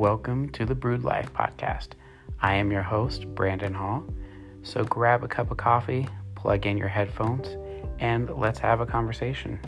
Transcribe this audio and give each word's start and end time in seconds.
Welcome 0.00 0.48
to 0.52 0.64
the 0.64 0.74
Brewed 0.74 1.04
Life 1.04 1.30
podcast. 1.34 1.88
I 2.40 2.54
am 2.54 2.72
your 2.72 2.80
host, 2.80 3.26
Brandon 3.34 3.74
Hall. 3.74 4.02
So 4.62 4.82
grab 4.82 5.22
a 5.22 5.28
cup 5.28 5.50
of 5.50 5.58
coffee, 5.58 6.08
plug 6.34 6.64
in 6.64 6.78
your 6.78 6.88
headphones, 6.88 7.48
and 7.98 8.30
let's 8.30 8.58
have 8.60 8.80
a 8.80 8.86
conversation. 8.86 9.60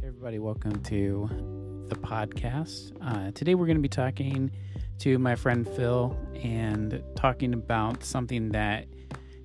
Hey 0.00 0.08
everybody, 0.08 0.40
welcome 0.40 0.82
to 0.86 1.28
the 1.88 1.94
podcast. 1.94 2.90
Uh, 3.00 3.30
today 3.30 3.54
we're 3.54 3.66
going 3.66 3.76
to 3.76 3.80
be 3.80 3.88
talking 3.88 4.50
to 5.00 5.18
my 5.18 5.34
friend 5.34 5.66
Phil 5.66 6.16
and 6.42 7.02
talking 7.16 7.54
about 7.54 8.04
something 8.04 8.50
that 8.50 8.86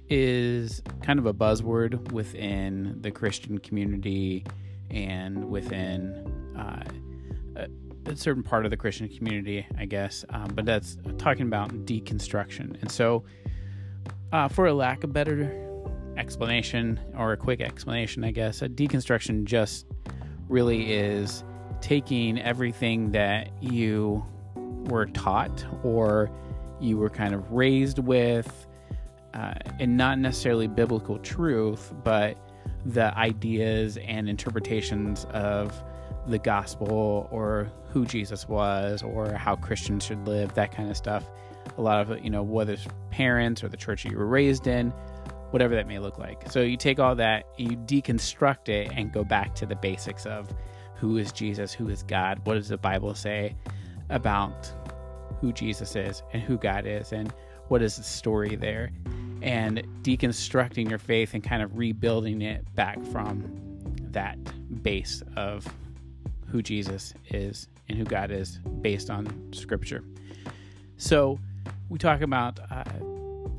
is 0.09 0.81
kind 1.01 1.17
of 1.17 1.25
a 1.25 1.33
buzzword 1.33 2.11
within 2.11 2.97
the 3.01 3.09
Christian 3.09 3.57
community 3.57 4.45
and 4.89 5.49
within 5.49 6.13
uh, 6.57 6.83
a, 7.55 8.15
certain 8.15 8.43
part 8.43 8.65
of 8.65 8.71
the 8.71 8.77
Christian 8.77 9.07
community, 9.07 9.65
I 9.77 9.85
guess. 9.85 10.23
Um, 10.29 10.49
but 10.53 10.65
that's 10.65 10.97
talking 11.17 11.47
about 11.47 11.69
deconstruction. 11.85 12.79
And 12.81 12.91
so, 12.91 13.23
uh, 14.31 14.47
for 14.47 14.67
a 14.67 14.73
lack 14.73 15.03
of 15.03 15.13
better 15.13 15.51
explanation 16.17 16.99
or 17.17 17.31
a 17.31 17.37
quick 17.37 17.61
explanation, 17.61 18.23
I 18.23 18.31
guess, 18.31 18.61
a 18.61 18.69
deconstruction 18.69 19.45
just 19.45 19.87
really 20.49 20.93
is 20.93 21.43
taking 21.81 22.39
everything 22.39 23.11
that 23.11 23.49
you 23.63 24.23
were 24.87 25.05
taught 25.07 25.65
or 25.83 26.29
you 26.79 26.97
were 26.97 27.09
kind 27.09 27.33
of 27.33 27.51
raised 27.51 27.99
with, 27.99 28.67
uh, 29.33 29.53
and 29.79 29.97
not 29.97 30.19
necessarily 30.19 30.67
biblical 30.67 31.17
truth, 31.19 31.93
but 32.03 32.37
the 32.85 33.17
ideas 33.17 33.97
and 33.97 34.29
interpretations 34.29 35.25
of 35.31 35.83
the 36.27 36.39
gospel 36.39 37.27
or 37.31 37.71
who 37.89 38.05
Jesus 38.05 38.47
was 38.47 39.01
or 39.03 39.33
how 39.33 39.55
Christians 39.55 40.05
should 40.05 40.27
live, 40.27 40.53
that 40.55 40.71
kind 40.71 40.89
of 40.89 40.97
stuff. 40.97 41.29
A 41.77 41.81
lot 41.81 42.01
of, 42.01 42.23
you 42.23 42.29
know, 42.29 42.43
whether 42.43 42.73
it's 42.73 42.87
parents 43.09 43.63
or 43.63 43.69
the 43.69 43.77
church 43.77 44.05
you 44.05 44.17
were 44.17 44.27
raised 44.27 44.67
in, 44.67 44.91
whatever 45.51 45.75
that 45.75 45.87
may 45.87 45.99
look 45.99 46.17
like. 46.17 46.51
So 46.51 46.61
you 46.61 46.77
take 46.77 46.99
all 46.99 47.15
that, 47.15 47.45
you 47.57 47.69
deconstruct 47.69 48.69
it, 48.69 48.91
and 48.93 49.11
go 49.11 49.23
back 49.23 49.55
to 49.55 49.65
the 49.65 49.75
basics 49.75 50.25
of 50.25 50.53
who 50.95 51.17
is 51.17 51.31
Jesus, 51.31 51.73
who 51.73 51.89
is 51.89 52.03
God, 52.03 52.39
what 52.45 52.55
does 52.55 52.69
the 52.69 52.77
Bible 52.77 53.15
say 53.15 53.55
about 54.09 54.71
who 55.41 55.51
Jesus 55.51 55.95
is 55.95 56.23
and 56.33 56.41
who 56.41 56.57
God 56.57 56.85
is, 56.85 57.11
and 57.11 57.33
what 57.67 57.81
is 57.81 57.97
the 57.97 58.03
story 58.03 58.55
there, 58.55 58.91
and 59.41 59.85
deconstructing 60.01 60.89
your 60.89 60.99
faith 60.99 61.33
and 61.33 61.43
kind 61.43 61.61
of 61.61 61.77
rebuilding 61.77 62.41
it 62.41 62.73
back 62.75 63.03
from 63.05 63.43
that 64.11 64.37
base 64.83 65.23
of 65.35 65.67
who 66.47 66.61
Jesus 66.61 67.13
is 67.29 67.67
and 67.89 67.97
who 67.97 68.05
God 68.05 68.31
is 68.31 68.59
based 68.81 69.09
on 69.09 69.27
Scripture. 69.51 70.03
So 70.97 71.39
we 71.89 71.97
talk 71.97 72.21
about. 72.21 72.59
Uh, 72.71 72.83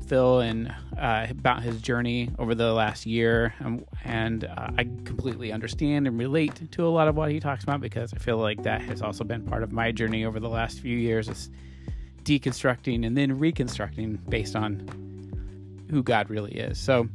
Phil 0.07 0.39
and 0.39 0.73
uh, 0.97 1.27
about 1.29 1.63
his 1.63 1.81
journey 1.81 2.29
over 2.39 2.55
the 2.55 2.73
last 2.73 3.05
year, 3.05 3.53
um, 3.63 3.83
and 4.03 4.45
uh, 4.45 4.71
I 4.77 4.83
completely 5.03 5.51
understand 5.51 6.07
and 6.07 6.17
relate 6.17 6.71
to 6.71 6.85
a 6.85 6.89
lot 6.89 7.07
of 7.07 7.15
what 7.15 7.31
he 7.31 7.39
talks 7.39 7.63
about 7.63 7.81
because 7.81 8.13
I 8.13 8.17
feel 8.17 8.37
like 8.37 8.63
that 8.63 8.81
has 8.81 9.01
also 9.01 9.23
been 9.23 9.43
part 9.43 9.63
of 9.63 9.71
my 9.71 9.91
journey 9.91 10.25
over 10.25 10.39
the 10.39 10.49
last 10.49 10.79
few 10.79 10.97
years. 10.97 11.27
Is 11.27 11.49
deconstructing 12.27 13.05
and 13.05 13.17
then 13.17 13.39
reconstructing 13.39 14.19
based 14.27 14.55
on 14.55 14.85
who 15.89 16.03
God 16.03 16.29
really 16.29 16.51
is. 16.51 16.77
So 16.77 17.07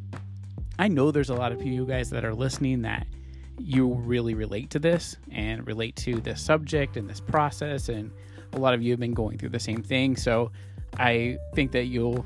I 0.78 0.88
know 0.88 1.10
there's 1.10 1.28
a 1.28 1.34
lot 1.34 1.52
of 1.52 1.62
you 1.62 1.84
guys 1.84 2.08
that 2.10 2.24
are 2.24 2.34
listening 2.34 2.82
that 2.82 3.06
you 3.58 3.92
really 3.92 4.34
relate 4.34 4.70
to 4.70 4.78
this 4.78 5.16
and 5.30 5.66
relate 5.66 5.94
to 5.96 6.20
this 6.20 6.40
subject 6.40 6.96
and 6.96 7.08
this 7.08 7.20
process, 7.20 7.90
and 7.90 8.10
a 8.54 8.58
lot 8.58 8.72
of 8.72 8.82
you 8.82 8.90
have 8.90 9.00
been 9.00 9.12
going 9.12 9.38
through 9.38 9.50
the 9.50 9.60
same 9.60 9.82
thing. 9.82 10.16
So 10.16 10.50
I 10.98 11.38
think 11.54 11.72
that 11.72 11.84
you'll 11.84 12.24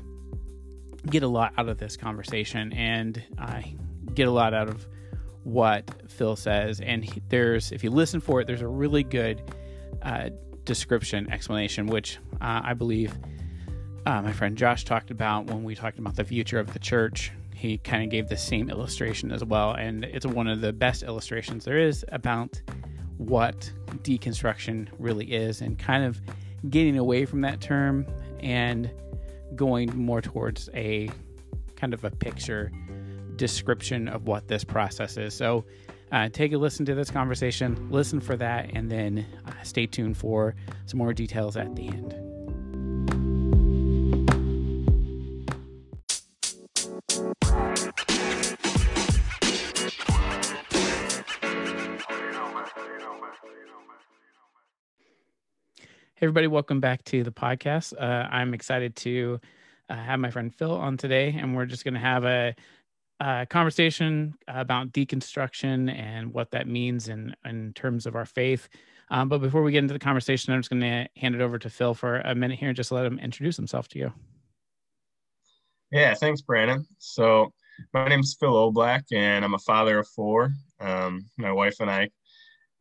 get 1.07 1.23
a 1.23 1.27
lot 1.27 1.53
out 1.57 1.69
of 1.69 1.77
this 1.77 1.97
conversation 1.97 2.73
and 2.73 3.21
I 3.37 3.75
get 4.13 4.27
a 4.27 4.31
lot 4.31 4.53
out 4.53 4.67
of 4.67 4.87
what 5.43 5.89
Phil 6.09 6.35
says. 6.35 6.81
And 6.81 7.03
he, 7.03 7.21
there's, 7.29 7.71
if 7.71 7.83
you 7.83 7.89
listen 7.89 8.19
for 8.19 8.41
it, 8.41 8.47
there's 8.47 8.61
a 8.61 8.67
really 8.67 9.03
good 9.03 9.41
uh, 10.01 10.29
description 10.65 11.31
explanation, 11.31 11.87
which 11.87 12.17
uh, 12.41 12.61
I 12.63 12.73
believe 12.73 13.17
uh, 14.05 14.21
my 14.21 14.31
friend 14.31 14.57
Josh 14.57 14.85
talked 14.85 15.11
about 15.11 15.47
when 15.47 15.63
we 15.63 15.75
talked 15.75 15.99
about 15.99 16.15
the 16.15 16.23
future 16.23 16.59
of 16.59 16.73
the 16.73 16.79
church. 16.79 17.31
He 17.53 17.77
kind 17.77 18.03
of 18.03 18.09
gave 18.09 18.27
the 18.27 18.37
same 18.37 18.69
illustration 18.69 19.31
as 19.31 19.43
well. 19.43 19.71
And 19.71 20.03
it's 20.03 20.25
one 20.25 20.47
of 20.47 20.61
the 20.61 20.73
best 20.73 21.03
illustrations 21.03 21.65
there 21.65 21.79
is 21.79 22.05
about 22.11 22.61
what 23.17 23.71
deconstruction 24.03 24.89
really 24.99 25.25
is 25.25 25.61
and 25.61 25.77
kind 25.77 26.03
of 26.03 26.21
getting 26.69 26.97
away 26.97 27.25
from 27.25 27.41
that 27.41 27.61
term 27.61 28.05
and 28.39 28.91
going 29.55 29.95
more 29.95 30.21
towards 30.21 30.69
a 30.73 31.09
kind 31.75 31.93
of 31.93 32.03
a 32.03 32.11
picture 32.11 32.71
description 33.35 34.07
of 34.07 34.27
what 34.27 34.47
this 34.47 34.63
process 34.63 35.17
is. 35.17 35.33
So 35.33 35.65
uh, 36.11 36.29
take 36.29 36.53
a 36.53 36.57
listen 36.57 36.85
to 36.85 36.95
this 36.95 37.11
conversation, 37.11 37.89
listen 37.91 38.19
for 38.19 38.35
that, 38.37 38.71
and 38.73 38.89
then 38.89 39.25
uh, 39.45 39.51
stay 39.63 39.85
tuned 39.85 40.17
for 40.17 40.55
some 40.85 40.97
more 40.97 41.13
details 41.13 41.57
at 41.57 41.75
the 41.75 41.87
end. 41.87 42.26
Hey, 56.19 56.25
everybody, 56.25 56.47
welcome 56.47 56.79
back 56.79 57.03
to 57.03 57.23
the 57.23 57.31
podcast. 57.31 57.93
Uh, 57.93 58.27
I'm 58.31 58.55
excited 58.55 58.95
to 58.95 59.39
uh, 59.87 59.97
have 59.97 60.19
my 60.19 60.31
friend 60.31 60.51
Phil 60.51 60.71
on 60.71 60.97
today, 60.97 61.37
and 61.39 61.55
we're 61.55 61.67
just 61.67 61.83
going 61.83 61.93
to 61.93 61.99
have 61.99 62.25
a, 62.25 62.55
a, 63.19 63.45
conversation 63.45 64.33
about 64.47 64.91
deconstruction 64.93 65.93
and 65.95 66.33
what 66.33 66.49
that 66.49 66.67
means 66.67 67.07
in, 67.07 67.35
in 67.45 67.71
terms 67.73 68.07
of 68.07 68.15
our 68.15 68.25
faith. 68.25 68.67
Um, 69.11 69.29
but 69.29 69.41
before 69.41 69.61
we 69.61 69.71
get 69.71 69.83
into 69.83 69.93
the 69.93 69.99
conversation, 69.99 70.53
I'm 70.53 70.59
just 70.59 70.71
going 70.71 70.81
to 70.81 71.07
hand 71.17 71.35
it 71.35 71.41
over 71.41 71.59
to 71.59 71.69
Phil 71.69 71.93
for 71.93 72.15
a 72.21 72.33
minute 72.33 72.57
here 72.57 72.69
and 72.69 72.75
just 72.75 72.91
let 72.91 73.05
him 73.05 73.19
introduce 73.19 73.55
himself 73.55 73.87
to 73.89 73.99
you. 73.99 74.11
Yeah, 75.91 76.15
thanks, 76.15 76.41
Brandon. 76.41 76.83
So, 76.97 77.53
my 77.93 78.07
name 78.07 78.21
is 78.21 78.35
Phil 78.39 78.73
Oblack, 78.73 79.03
and 79.13 79.45
I'm 79.45 79.53
a 79.53 79.59
father 79.59 79.99
of 79.99 80.07
four. 80.07 80.49
Um, 80.79 81.29
my 81.37 81.51
wife 81.51 81.75
and 81.79 81.91
I 81.91 82.09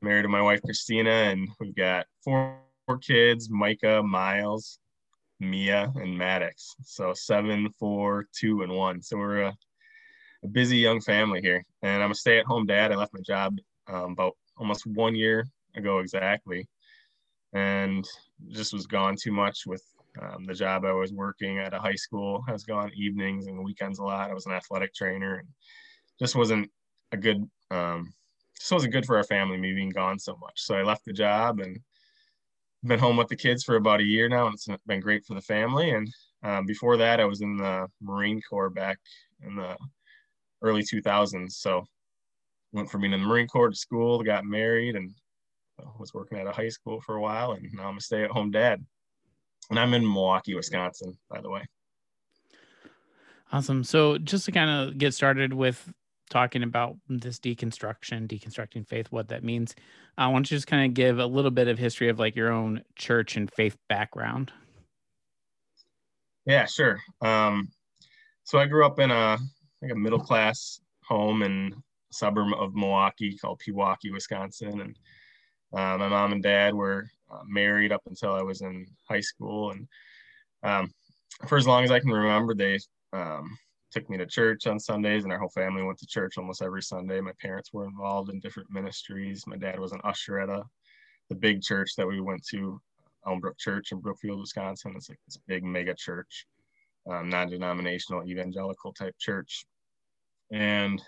married 0.00 0.22
to 0.22 0.28
my 0.28 0.40
wife 0.40 0.62
Christina, 0.62 1.10
and 1.10 1.50
we've 1.60 1.76
got 1.76 2.06
four 2.24 2.60
four 2.65 2.65
kids 2.94 3.50
Micah, 3.50 4.02
Miles, 4.02 4.78
Mia, 5.40 5.92
and 5.96 6.16
Maddox. 6.16 6.76
So 6.84 7.12
seven, 7.14 7.68
four, 7.78 8.26
two, 8.32 8.62
and 8.62 8.72
one. 8.72 9.02
So 9.02 9.16
we're 9.16 9.42
a, 9.42 9.56
a 10.44 10.48
busy 10.48 10.76
young 10.78 11.00
family 11.00 11.40
here. 11.40 11.64
And 11.82 12.02
I'm 12.02 12.12
a 12.12 12.14
stay 12.14 12.38
at 12.38 12.46
home 12.46 12.66
dad. 12.66 12.92
I 12.92 12.96
left 12.96 13.14
my 13.14 13.20
job 13.20 13.56
um, 13.88 14.12
about 14.12 14.36
almost 14.56 14.86
one 14.86 15.14
year 15.14 15.46
ago 15.74 15.98
exactly. 15.98 16.68
And 17.52 18.06
just 18.48 18.72
was 18.72 18.86
gone 18.86 19.16
too 19.20 19.32
much 19.32 19.66
with 19.66 19.82
um, 20.22 20.44
the 20.44 20.54
job 20.54 20.84
I 20.84 20.92
was 20.92 21.12
working 21.12 21.58
at 21.58 21.74
a 21.74 21.78
high 21.78 21.94
school. 21.94 22.44
I 22.48 22.52
was 22.52 22.64
gone 22.64 22.92
evenings 22.94 23.46
and 23.46 23.64
weekends 23.64 23.98
a 23.98 24.04
lot. 24.04 24.30
I 24.30 24.34
was 24.34 24.46
an 24.46 24.52
athletic 24.52 24.94
trainer 24.94 25.36
and 25.36 25.48
just 26.18 26.36
wasn't 26.36 26.70
a 27.12 27.16
good, 27.16 27.48
um, 27.70 28.12
just 28.58 28.72
wasn't 28.72 28.92
good 28.92 29.06
for 29.06 29.16
our 29.16 29.24
family, 29.24 29.58
me 29.58 29.74
being 29.74 29.90
gone 29.90 30.18
so 30.18 30.36
much. 30.40 30.62
So 30.62 30.74
I 30.74 30.82
left 30.82 31.04
the 31.04 31.12
job 31.12 31.60
and 31.60 31.78
been 32.86 32.98
home 32.98 33.16
with 33.16 33.28
the 33.28 33.36
kids 33.36 33.64
for 33.64 33.76
about 33.76 34.00
a 34.00 34.04
year 34.04 34.28
now, 34.28 34.46
and 34.46 34.54
it's 34.54 34.68
been 34.86 35.00
great 35.00 35.24
for 35.24 35.34
the 35.34 35.40
family. 35.40 35.90
And 35.90 36.08
um, 36.42 36.66
before 36.66 36.96
that, 36.96 37.20
I 37.20 37.24
was 37.24 37.40
in 37.40 37.56
the 37.56 37.88
Marine 38.00 38.40
Corps 38.48 38.70
back 38.70 38.98
in 39.42 39.56
the 39.56 39.76
early 40.62 40.82
2000s. 40.82 41.52
So 41.52 41.84
went 42.72 42.90
from 42.90 43.02
being 43.02 43.12
in 43.12 43.20
the 43.20 43.26
Marine 43.26 43.48
Corps 43.48 43.70
to 43.70 43.76
school, 43.76 44.22
got 44.22 44.44
married, 44.44 44.96
and 44.96 45.12
was 45.98 46.14
working 46.14 46.38
at 46.38 46.46
a 46.46 46.52
high 46.52 46.68
school 46.68 47.00
for 47.00 47.16
a 47.16 47.20
while. 47.20 47.52
And 47.52 47.68
now 47.72 47.88
I'm 47.88 47.98
a 47.98 48.00
stay-at-home 48.00 48.50
dad. 48.50 48.84
And 49.70 49.78
I'm 49.78 49.94
in 49.94 50.02
Milwaukee, 50.04 50.54
Wisconsin, 50.54 51.16
by 51.28 51.40
the 51.40 51.50
way. 51.50 51.64
Awesome. 53.52 53.84
So 53.84 54.18
just 54.18 54.44
to 54.46 54.52
kind 54.52 54.70
of 54.70 54.98
get 54.98 55.14
started 55.14 55.52
with 55.52 55.92
talking 56.30 56.62
about 56.62 56.96
this 57.08 57.38
deconstruction, 57.38 58.26
deconstructing 58.26 58.86
faith, 58.86 59.06
what 59.10 59.28
that 59.28 59.44
means. 59.44 59.74
I 60.18 60.28
want 60.28 60.50
you 60.50 60.56
to 60.56 60.58
just 60.58 60.66
kind 60.66 60.84
of 60.86 60.94
give 60.94 61.18
a 61.18 61.26
little 61.26 61.50
bit 61.50 61.68
of 61.68 61.78
history 61.78 62.08
of 62.08 62.18
like 62.18 62.36
your 62.36 62.50
own 62.50 62.82
church 62.96 63.36
and 63.36 63.50
faith 63.52 63.76
background. 63.88 64.52
Yeah, 66.46 66.66
sure. 66.66 67.00
Um, 67.20 67.68
so 68.44 68.58
I 68.58 68.66
grew 68.66 68.86
up 68.86 68.98
in 69.00 69.10
a 69.10 69.36
like 69.82 69.92
a 69.92 69.96
middle 69.96 70.20
class 70.20 70.80
home 71.04 71.42
in 71.42 71.72
a 71.74 72.14
suburb 72.14 72.52
of 72.58 72.74
Milwaukee 72.74 73.36
called 73.36 73.60
Pewaukee, 73.66 74.12
Wisconsin, 74.12 74.80
and 74.80 74.98
uh, 75.72 75.98
my 75.98 76.08
mom 76.08 76.32
and 76.32 76.42
dad 76.42 76.74
were 76.74 77.06
uh, 77.30 77.42
married 77.46 77.92
up 77.92 78.02
until 78.06 78.32
I 78.32 78.42
was 78.42 78.62
in 78.62 78.86
high 79.08 79.20
school, 79.20 79.72
and 79.72 79.88
um, 80.62 80.90
for 81.46 81.58
as 81.58 81.66
long 81.66 81.84
as 81.84 81.90
I 81.90 82.00
can 82.00 82.10
remember, 82.10 82.54
they 82.54 82.78
um, 83.12 83.58
took 83.96 84.10
me 84.10 84.18
to 84.18 84.26
church 84.26 84.66
on 84.66 84.78
Sundays, 84.78 85.24
and 85.24 85.32
our 85.32 85.38
whole 85.38 85.48
family 85.48 85.82
went 85.82 85.98
to 85.98 86.06
church 86.06 86.36
almost 86.36 86.60
every 86.60 86.82
Sunday. 86.82 87.18
My 87.18 87.32
parents 87.40 87.72
were 87.72 87.86
involved 87.86 88.28
in 88.28 88.40
different 88.40 88.70
ministries. 88.70 89.46
My 89.46 89.56
dad 89.56 89.80
was 89.80 89.92
an 89.92 90.02
usher 90.04 90.38
at 90.38 90.50
a 90.50 90.64
the 91.30 91.34
big 91.34 91.62
church 91.62 91.92
that 91.96 92.06
we 92.06 92.20
went 92.20 92.44
to, 92.48 92.78
Elmbrook 93.26 93.58
Church 93.58 93.92
in 93.92 94.00
Brookfield, 94.00 94.38
Wisconsin. 94.38 94.92
It's 94.94 95.08
like 95.08 95.18
this 95.26 95.38
big 95.48 95.64
mega 95.64 95.94
church, 95.94 96.46
um, 97.10 97.30
non-denominational 97.30 98.28
evangelical 98.28 98.92
type 98.92 99.14
church. 99.18 99.64
And 100.52 101.02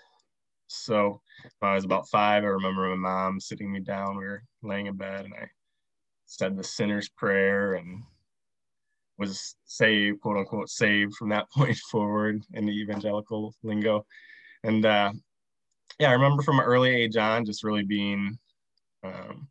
so 0.65 1.21
when 1.59 1.71
I 1.71 1.75
was 1.75 1.85
about 1.85 2.09
five, 2.09 2.43
I 2.43 2.47
remember 2.47 2.89
my 2.89 2.95
mom 2.95 3.39
sitting 3.39 3.71
me 3.71 3.81
down. 3.81 4.17
We 4.17 4.25
were 4.25 4.43
laying 4.63 4.87
in 4.87 4.97
bed, 4.97 5.25
and 5.25 5.33
I 5.35 5.47
said 6.25 6.57
the 6.57 6.63
sinner's 6.63 7.07
prayer 7.07 7.75
and 7.75 8.01
was 9.19 9.55
saved, 9.65 10.21
quote 10.21 10.37
unquote, 10.37 10.69
saved 10.69 11.13
from 11.15 11.29
that 11.29 11.51
point 11.55 11.77
forward 11.77 12.41
in 12.53 12.65
the 12.65 12.71
evangelical 12.71 13.53
lingo. 13.61 14.05
And 14.63 14.85
uh, 14.85 15.11
yeah, 15.99 16.09
I 16.09 16.13
remember 16.13 16.41
from 16.41 16.59
an 16.59 16.65
early 16.65 16.89
age 16.89 17.17
on 17.17 17.45
just 17.45 17.63
really 17.63 17.83
being 17.83 18.39
um, 19.03 19.47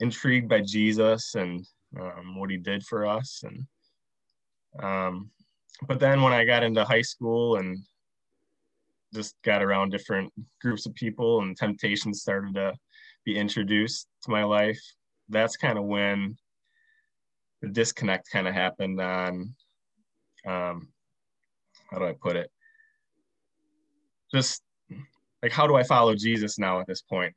intrigued 0.00 0.48
by 0.48 0.60
Jesus 0.60 1.34
and 1.34 1.66
um, 1.98 2.38
what 2.38 2.50
he 2.50 2.58
did 2.58 2.84
for 2.84 3.06
us. 3.06 3.42
And 3.44 3.66
um, 4.82 5.30
but 5.86 5.98
then 5.98 6.22
when 6.22 6.32
I 6.32 6.44
got 6.44 6.62
into 6.62 6.84
high 6.84 7.02
school 7.02 7.56
and 7.56 7.78
just 9.12 9.34
got 9.42 9.62
around 9.62 9.90
different 9.90 10.32
groups 10.60 10.86
of 10.86 10.94
people 10.94 11.40
and 11.40 11.56
temptations 11.56 12.22
started 12.22 12.54
to 12.54 12.74
be 13.24 13.36
introduced 13.36 14.06
to 14.22 14.30
my 14.30 14.44
life, 14.44 14.80
that's 15.28 15.56
kind 15.56 15.78
of 15.78 15.84
when 15.84 16.36
the 17.62 17.68
disconnect 17.68 18.30
kind 18.30 18.46
of 18.46 18.54
happened 18.54 19.00
on 19.00 19.54
um, 20.44 20.88
how 21.90 21.98
do 21.98 22.04
I 22.04 22.14
put 22.20 22.36
it? 22.36 22.50
Just 24.34 24.62
like 25.42 25.52
how 25.52 25.66
do 25.66 25.76
I 25.76 25.82
follow 25.82 26.14
Jesus 26.14 26.58
now 26.58 26.80
at 26.80 26.86
this 26.86 27.02
point? 27.02 27.34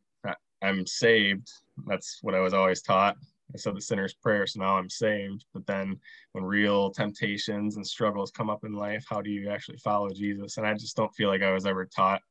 I'm 0.62 0.88
saved. 0.88 1.52
That's 1.86 2.20
what 2.22 2.34
I 2.34 2.40
was 2.40 2.54
always 2.54 2.82
taught. 2.82 3.18
I 3.54 3.58
said 3.58 3.76
the 3.76 3.82
sinner's 3.82 4.16
prayer, 4.16 4.48
so 4.48 4.60
now 4.60 4.78
I'm 4.78 4.90
saved. 4.90 5.46
But 5.54 5.68
then 5.68 6.00
when 6.32 6.44
real 6.44 6.90
temptations 6.90 7.76
and 7.76 7.86
struggles 7.86 8.32
come 8.32 8.50
up 8.50 8.64
in 8.64 8.74
life, 8.74 9.06
how 9.08 9.22
do 9.22 9.30
you 9.30 9.50
actually 9.50 9.78
follow 9.78 10.10
Jesus? 10.10 10.58
And 10.58 10.66
I 10.66 10.74
just 10.74 10.96
don't 10.96 11.14
feel 11.14 11.30
like 11.30 11.44
I 11.44 11.52
was 11.52 11.68
ever 11.68 11.86
taught 11.86 12.22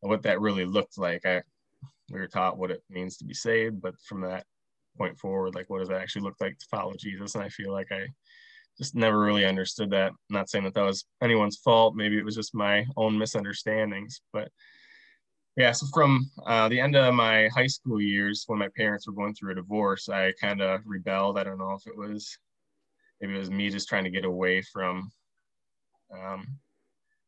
what 0.00 0.22
that 0.22 0.40
really 0.40 0.66
looked 0.66 0.98
like. 0.98 1.24
I 1.24 1.42
we 2.12 2.20
were 2.20 2.28
taught 2.28 2.58
what 2.58 2.70
it 2.70 2.82
means 2.90 3.16
to 3.16 3.24
be 3.24 3.34
saved, 3.34 3.80
but 3.80 3.94
from 4.00 4.20
that 4.20 4.44
point 4.96 5.18
forward 5.18 5.54
like 5.54 5.68
what 5.68 5.80
does 5.80 5.90
it 5.90 5.96
actually 5.96 6.22
look 6.22 6.36
like 6.40 6.58
to 6.58 6.66
follow 6.70 6.94
jesus? 6.98 7.34
And 7.34 7.44
i 7.44 7.48
feel 7.48 7.72
like 7.72 7.92
i 7.92 8.06
just 8.78 8.94
never 8.94 9.18
really 9.18 9.46
understood 9.46 9.90
that. 9.90 10.10
I'm 10.10 10.16
not 10.28 10.50
saying 10.50 10.64
that 10.64 10.74
that 10.74 10.82
was 10.82 11.06
anyone's 11.22 11.56
fault. 11.56 11.94
Maybe 11.94 12.18
it 12.18 12.24
was 12.24 12.34
just 12.34 12.54
my 12.54 12.84
own 12.98 13.16
misunderstandings. 13.16 14.20
But 14.34 14.50
yeah 15.56 15.72
so 15.72 15.86
from 15.92 16.30
uh, 16.46 16.68
the 16.68 16.78
end 16.80 16.94
of 16.96 17.14
my 17.14 17.48
high 17.48 17.66
school 17.66 18.00
years 18.00 18.44
when 18.46 18.58
my 18.58 18.68
parents 18.76 19.06
were 19.06 19.14
going 19.14 19.34
through 19.34 19.52
a 19.52 19.54
divorce 19.54 20.08
i 20.08 20.32
kind 20.40 20.60
of 20.60 20.80
rebelled. 20.84 21.38
I 21.38 21.44
don't 21.44 21.58
know 21.58 21.72
if 21.72 21.86
it 21.86 21.96
was 21.96 22.38
maybe 23.20 23.34
it 23.34 23.38
was 23.38 23.50
me 23.50 23.70
just 23.70 23.88
trying 23.88 24.04
to 24.04 24.10
get 24.10 24.24
away 24.24 24.62
from 24.62 25.10
um, 26.12 26.46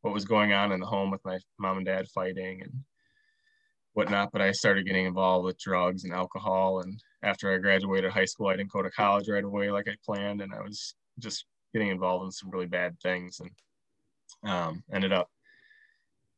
what 0.03 0.15
was 0.15 0.25
going 0.25 0.53
on 0.53 0.73
in 0.73 0.81
the 0.81 0.87
home 0.87 1.11
with 1.11 1.25
my 1.25 1.39
mom 1.59 1.79
and 1.79 1.87
dad 1.87 2.07
fighting 2.09 2.63
and 2.63 2.73
whatnot 3.99 4.31
but 4.33 4.41
i 4.41 4.53
started 4.53 4.87
getting 4.87 5.07
involved 5.07 5.45
with 5.45 5.59
drugs 5.59 6.05
and 6.05 6.13
alcohol 6.13 6.81
and 6.81 7.03
after 7.23 7.53
I 7.53 7.59
graduated 7.59 8.13
high 8.13 8.25
school, 8.25 8.49
I 8.49 8.57
didn't 8.57 8.73
go 8.73 8.83
to 8.83 8.91
college 8.91 9.29
right 9.29 9.45
away 9.45 9.71
like 9.71 9.89
I 9.89 9.97
planned, 10.05 10.41
and 10.41 10.53
I 10.53 10.61
was 10.61 10.95
just 11.19 11.45
getting 11.73 11.89
involved 11.89 12.27
in 12.27 12.31
some 12.31 12.51
really 12.51 12.67
bad 12.67 12.99
things, 13.01 13.41
and 13.41 14.51
um, 14.51 14.83
ended 14.93 15.13
up 15.13 15.29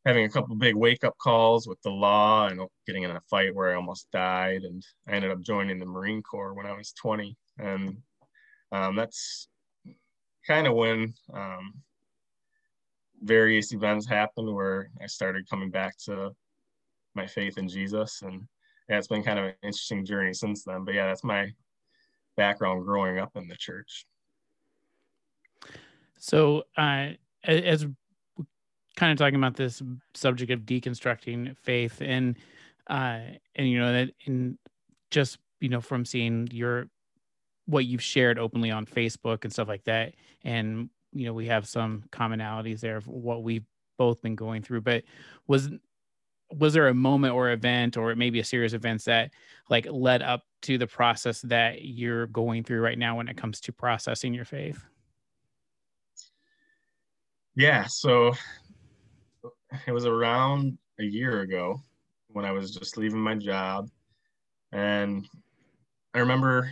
having 0.07 0.25
a 0.25 0.31
couple 0.31 0.57
big 0.57 0.75
wake 0.75 1.05
up 1.05 1.17
calls 1.19 1.69
with 1.69 1.81
the 1.83 1.91
law 1.91 2.47
and 2.47 2.61
getting 2.87 3.03
in 3.03 3.11
a 3.11 3.21
fight 3.29 3.55
where 3.55 3.71
I 3.71 3.75
almost 3.75 4.11
died, 4.11 4.63
and 4.63 4.83
I 5.07 5.13
ended 5.13 5.31
up 5.31 5.41
joining 5.43 5.79
the 5.79 5.87
Marine 5.87 6.23
Corps 6.23 6.55
when 6.55 6.67
I 6.67 6.73
was 6.73 6.93
20, 6.93 7.37
and 7.59 7.99
um, 8.73 8.97
that's 8.97 9.49
kind 10.47 10.67
of 10.67 10.75
when 10.75 11.13
um, 11.35 11.75
various 13.23 13.75
events 13.75 14.09
happened 14.09 14.53
where 14.55 14.91
I 15.03 15.07
started 15.07 15.51
coming 15.51 15.71
back 15.71 15.99
to 16.07 16.31
my 17.15 17.27
faith 17.27 17.59
in 17.59 17.69
Jesus 17.69 18.23
and 18.23 18.47
yeah, 18.91 18.99
it's 18.99 19.07
been 19.07 19.23
kind 19.23 19.39
of 19.39 19.45
an 19.47 19.55
interesting 19.63 20.05
journey 20.05 20.35
since 20.35 20.65
then. 20.65 20.85
But 20.85 20.95
yeah, 20.95 21.07
that's 21.07 21.23
my 21.23 21.53
background 22.37 22.85
growing 22.85 23.19
up 23.19 23.31
in 23.37 23.47
the 23.47 23.55
church. 23.55 24.05
So, 26.19 26.65
uh, 26.77 27.11
as 27.45 27.87
kind 28.97 29.13
of 29.13 29.19
talking 29.19 29.37
about 29.37 29.55
this 29.55 29.81
subject 30.15 30.51
of 30.51 30.61
deconstructing 30.63 31.57
faith, 31.57 32.03
and 32.03 32.37
uh, 32.89 33.21
and 33.55 33.69
you 33.69 33.79
know 33.79 33.93
that 33.93 34.11
in 34.27 34.59
just 35.11 35.39
you 35.61 35.69
know 35.69 35.81
from 35.81 36.05
seeing 36.05 36.49
your 36.51 36.89
what 37.67 37.87
you've 37.87 38.03
shared 38.03 38.41
openly 38.41 38.73
on 38.73 38.87
Facebook 38.87 39.45
and 39.45 39.53
stuff 39.53 39.69
like 39.69 39.85
that, 39.85 40.15
and 40.43 40.91
you 41.13 41.27
know 41.27 41.33
we 41.33 41.47
have 41.47 41.69
some 41.69 42.03
commonalities 42.11 42.81
there 42.81 42.97
of 42.97 43.07
what 43.07 43.45
we've 43.45 43.65
both 43.99 44.21
been 44.21 44.35
going 44.35 44.63
through. 44.63 44.81
But 44.81 45.05
was 45.47 45.71
was 46.59 46.73
there 46.73 46.89
a 46.89 46.95
moment 46.95 47.35
or 47.35 47.51
event 47.51 47.97
or 47.97 48.15
maybe 48.15 48.41
a 48.41 48.45
series 48.45 48.73
of 48.73 48.81
events 48.81 49.05
that 49.05 49.31
like 49.69 49.87
led 49.91 50.23
up 50.23 50.43
to 50.63 50.79
the 50.79 50.87
process 50.87 51.41
that 51.43 51.85
you're 51.85 52.27
going 52.27 52.65
through 52.65 52.81
right 52.81 52.99
now 52.99 53.17
when 53.17 53.29
it 53.29 53.37
comes 53.37 53.61
to 53.61 53.73
processing 53.73 54.35
your 54.35 54.45
faith? 54.45 54.85
Yeah 57.55 57.87
so 57.87 58.33
it 59.87 59.93
was 59.93 60.07
around 60.07 60.79
a 60.99 61.05
year 61.05 61.41
ago 61.41 61.81
when 62.29 62.45
i 62.45 62.53
was 62.53 62.73
just 62.75 62.97
leaving 62.97 63.21
my 63.21 63.35
job. 63.35 63.89
And 64.73 65.27
i 66.15 66.19
remember 66.19 66.71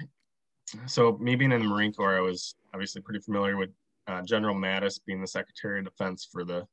so 0.87 1.17
me 1.19 1.35
being 1.35 1.53
in 1.53 1.61
the 1.61 1.69
marine 1.69 1.93
corps 1.93 2.17
i 2.17 2.21
was 2.21 2.55
obviously 2.75 3.01
pretty 3.01 3.21
familiar 3.21 3.57
with 3.57 3.71
uh, 4.07 4.23
general 4.23 4.55
mattis 4.55 4.99
being 5.07 5.21
the 5.21 5.27
secretary 5.27 5.79
of 5.79 5.85
defense 5.85 6.27
for 6.31 6.45
the 6.45 6.67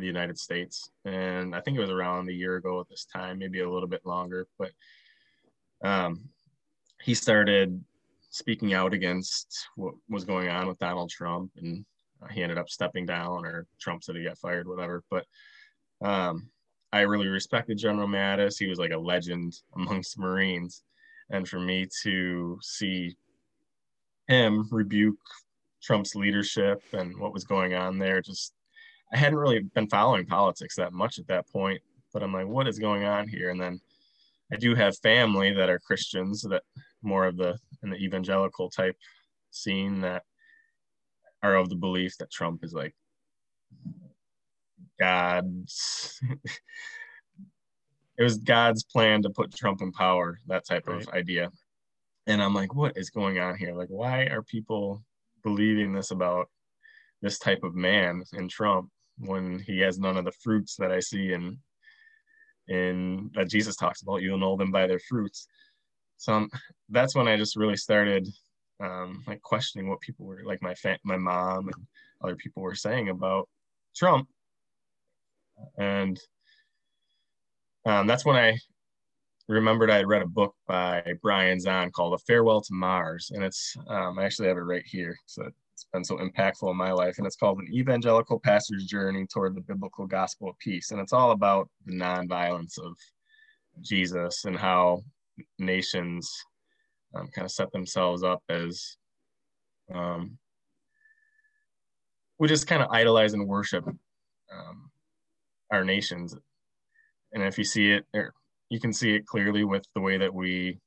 the 0.00 0.06
United 0.06 0.38
States. 0.38 0.90
And 1.04 1.54
I 1.54 1.60
think 1.60 1.76
it 1.76 1.80
was 1.80 1.90
around 1.90 2.28
a 2.28 2.32
year 2.32 2.56
ago 2.56 2.80
at 2.80 2.88
this 2.88 3.06
time, 3.12 3.38
maybe 3.38 3.60
a 3.60 3.70
little 3.70 3.88
bit 3.88 4.04
longer. 4.04 4.46
But 4.58 4.70
um, 5.82 6.28
he 7.02 7.14
started 7.14 7.82
speaking 8.30 8.74
out 8.74 8.94
against 8.94 9.68
what 9.76 9.94
was 10.08 10.24
going 10.24 10.48
on 10.48 10.66
with 10.66 10.78
Donald 10.78 11.10
Trump, 11.10 11.52
and 11.56 11.84
uh, 12.22 12.28
he 12.28 12.42
ended 12.42 12.58
up 12.58 12.68
stepping 12.68 13.06
down, 13.06 13.44
or 13.44 13.66
Trump 13.80 14.02
said 14.02 14.16
he 14.16 14.24
got 14.24 14.38
fired, 14.38 14.66
whatever. 14.66 15.04
But 15.10 15.24
um, 16.02 16.48
I 16.92 17.00
really 17.00 17.28
respected 17.28 17.78
General 17.78 18.08
Mattis. 18.08 18.58
He 18.58 18.66
was 18.66 18.78
like 18.78 18.92
a 18.92 18.98
legend 18.98 19.60
amongst 19.76 20.18
Marines. 20.18 20.82
And 21.30 21.48
for 21.48 21.58
me 21.58 21.88
to 22.02 22.58
see 22.62 23.16
him 24.28 24.68
rebuke 24.70 25.18
Trump's 25.82 26.14
leadership 26.14 26.82
and 26.92 27.18
what 27.18 27.32
was 27.32 27.44
going 27.44 27.74
on 27.74 27.98
there 27.98 28.22
just 28.22 28.52
I 29.14 29.16
hadn't 29.16 29.38
really 29.38 29.60
been 29.60 29.88
following 29.88 30.26
politics 30.26 30.74
that 30.74 30.92
much 30.92 31.20
at 31.20 31.28
that 31.28 31.48
point, 31.48 31.80
but 32.12 32.24
I'm 32.24 32.32
like, 32.32 32.48
what 32.48 32.66
is 32.66 32.80
going 32.80 33.04
on 33.04 33.28
here? 33.28 33.50
And 33.50 33.60
then 33.60 33.80
I 34.52 34.56
do 34.56 34.74
have 34.74 34.98
family 34.98 35.52
that 35.52 35.70
are 35.70 35.78
Christians 35.78 36.42
that 36.42 36.64
more 37.00 37.26
of 37.26 37.36
the 37.36 37.56
in 37.84 37.90
the 37.90 37.96
evangelical 37.96 38.68
type 38.70 38.96
scene 39.52 40.00
that 40.00 40.24
are 41.44 41.54
of 41.54 41.68
the 41.68 41.76
belief 41.76 42.18
that 42.18 42.32
Trump 42.32 42.64
is 42.64 42.72
like 42.72 42.94
God's 44.98 46.20
it 48.18 48.22
was 48.22 48.38
God's 48.38 48.82
plan 48.82 49.22
to 49.22 49.30
put 49.30 49.54
Trump 49.54 49.80
in 49.80 49.92
power, 49.92 50.40
that 50.48 50.66
type 50.66 50.88
right. 50.88 51.02
of 51.02 51.08
idea. 51.10 51.50
And 52.26 52.42
I'm 52.42 52.54
like, 52.54 52.74
what 52.74 52.96
is 52.96 53.10
going 53.10 53.38
on 53.38 53.56
here? 53.56 53.74
Like, 53.74 53.90
why 53.90 54.22
are 54.22 54.42
people 54.42 55.04
believing 55.44 55.92
this 55.92 56.10
about 56.10 56.48
this 57.22 57.38
type 57.38 57.62
of 57.62 57.76
man 57.76 58.24
in 58.32 58.48
Trump 58.48 58.90
when 59.18 59.58
he 59.60 59.78
has 59.80 59.98
none 59.98 60.16
of 60.16 60.24
the 60.24 60.32
fruits 60.32 60.76
that 60.76 60.90
I 60.90 61.00
see 61.00 61.32
and 61.32 61.58
in 62.68 63.30
that 63.34 63.48
Jesus 63.48 63.76
talks 63.76 64.02
about. 64.02 64.22
You'll 64.22 64.38
know 64.38 64.56
them 64.56 64.70
by 64.70 64.86
their 64.86 64.98
fruits. 64.98 65.46
So 66.16 66.32
um, 66.32 66.50
that's 66.88 67.14
when 67.14 67.28
I 67.28 67.36
just 67.36 67.56
really 67.56 67.76
started 67.76 68.28
um, 68.80 69.22
like 69.26 69.42
questioning 69.42 69.88
what 69.88 70.00
people 70.00 70.26
were 70.26 70.42
like 70.44 70.62
my 70.62 70.74
fa- 70.74 70.98
my 71.04 71.16
mom 71.16 71.68
and 71.68 71.86
other 72.22 72.36
people 72.36 72.62
were 72.62 72.74
saying 72.74 73.08
about 73.08 73.48
Trump, 73.94 74.28
and 75.78 76.18
um, 77.84 78.06
that's 78.06 78.24
when 78.24 78.36
I 78.36 78.58
remembered 79.48 79.90
I 79.90 79.96
had 79.96 80.08
read 80.08 80.22
a 80.22 80.26
book 80.26 80.54
by 80.66 81.02
Brian 81.22 81.58
Zahnd 81.58 81.92
called 81.92 82.14
A 82.14 82.18
Farewell 82.18 82.62
to 82.62 82.72
Mars, 82.72 83.30
and 83.34 83.44
it's 83.44 83.76
um, 83.88 84.18
I 84.18 84.24
actually 84.24 84.48
have 84.48 84.56
it 84.56 84.60
right 84.60 84.84
here. 84.86 85.16
So 85.26 85.50
it's 85.74 85.86
been 85.92 86.04
so 86.04 86.18
impactful 86.18 86.70
in 86.70 86.76
my 86.76 86.92
life. 86.92 87.18
And 87.18 87.26
it's 87.26 87.36
called 87.36 87.58
An 87.58 87.68
Evangelical 87.74 88.38
Pastor's 88.38 88.86
Journey 88.86 89.26
Toward 89.26 89.56
the 89.56 89.60
Biblical 89.60 90.06
Gospel 90.06 90.48
of 90.48 90.58
Peace. 90.58 90.92
And 90.92 91.00
it's 91.00 91.12
all 91.12 91.32
about 91.32 91.68
the 91.84 91.94
nonviolence 91.94 92.78
of 92.78 92.96
Jesus 93.80 94.44
and 94.44 94.56
how 94.56 95.02
nations 95.58 96.30
um, 97.14 97.28
kind 97.34 97.44
of 97.44 97.50
set 97.50 97.72
themselves 97.72 98.22
up 98.22 98.40
as 98.48 98.96
um, 99.92 100.38
we 102.38 102.46
just 102.46 102.68
kind 102.68 102.82
of 102.82 102.90
idolize 102.90 103.34
and 103.34 103.48
worship 103.48 103.84
um, 103.86 104.90
our 105.72 105.84
nations. 105.84 106.36
And 107.32 107.42
if 107.42 107.58
you 107.58 107.64
see 107.64 107.90
it, 107.90 108.04
or 108.14 108.32
you 108.68 108.78
can 108.78 108.92
see 108.92 109.16
it 109.16 109.26
clearly 109.26 109.64
with 109.64 109.84
the 109.96 110.00
way 110.00 110.18
that 110.18 110.32
we 110.32 110.78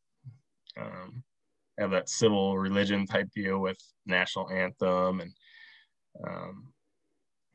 um, 0.80 1.24
have 1.78 1.92
that 1.92 2.10
civil 2.10 2.58
religion 2.58 3.06
type 3.06 3.30
deal 3.36 3.60
with 3.60 3.78
national 4.06 4.50
anthem 4.50 5.22
and 5.22 5.32
um, 6.26 6.68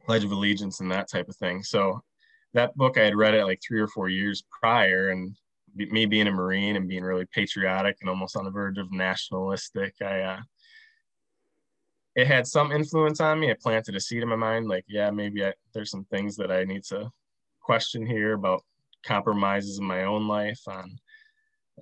Pledge 0.04 0.24
of 0.24 0.32
Allegiance 0.32 0.80
and 0.80 0.90
that 0.90 1.10
type 1.10 1.28
of 1.28 1.36
thing. 1.36 1.62
So 1.62 2.02
that 2.54 2.76
book 2.76 2.98
I 2.98 3.04
had 3.04 3.16
read 3.16 3.34
it 3.34 3.44
like 3.44 3.60
three 3.66 3.80
or 3.80 3.88
four 3.88 4.08
years 4.08 4.44
prior, 4.60 5.10
and 5.10 5.34
me 5.74 6.06
being 6.06 6.26
a 6.26 6.32
Marine 6.32 6.76
and 6.76 6.88
being 6.88 7.02
really 7.02 7.26
patriotic 7.32 7.96
and 8.00 8.10
almost 8.10 8.36
on 8.36 8.44
the 8.44 8.50
verge 8.50 8.78
of 8.78 8.92
nationalistic, 8.92 9.94
I 10.02 10.20
uh, 10.20 10.40
it 12.14 12.26
had 12.26 12.46
some 12.46 12.72
influence 12.72 13.20
on 13.20 13.40
me. 13.40 13.50
It 13.50 13.60
planted 13.60 13.96
a 13.96 14.00
seed 14.00 14.22
in 14.22 14.28
my 14.28 14.36
mind, 14.36 14.68
like 14.68 14.84
yeah, 14.86 15.10
maybe 15.10 15.44
I, 15.44 15.54
there's 15.72 15.90
some 15.90 16.04
things 16.04 16.36
that 16.36 16.50
I 16.50 16.64
need 16.64 16.84
to 16.84 17.10
question 17.60 18.04
here 18.04 18.34
about 18.34 18.62
compromises 19.04 19.78
in 19.78 19.84
my 19.84 20.04
own 20.04 20.28
life 20.28 20.60
on 20.66 20.98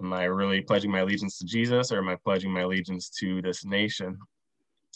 am 0.01 0.13
I 0.13 0.25
really 0.25 0.61
pledging 0.61 0.91
my 0.91 1.01
allegiance 1.01 1.39
to 1.39 1.45
Jesus 1.45 1.93
or 1.93 1.99
am 1.99 2.09
I 2.09 2.17
pledging 2.17 2.53
my 2.53 2.63
allegiance 2.63 3.11
to 3.21 3.43
this 3.43 3.65
nation? 3.65 4.19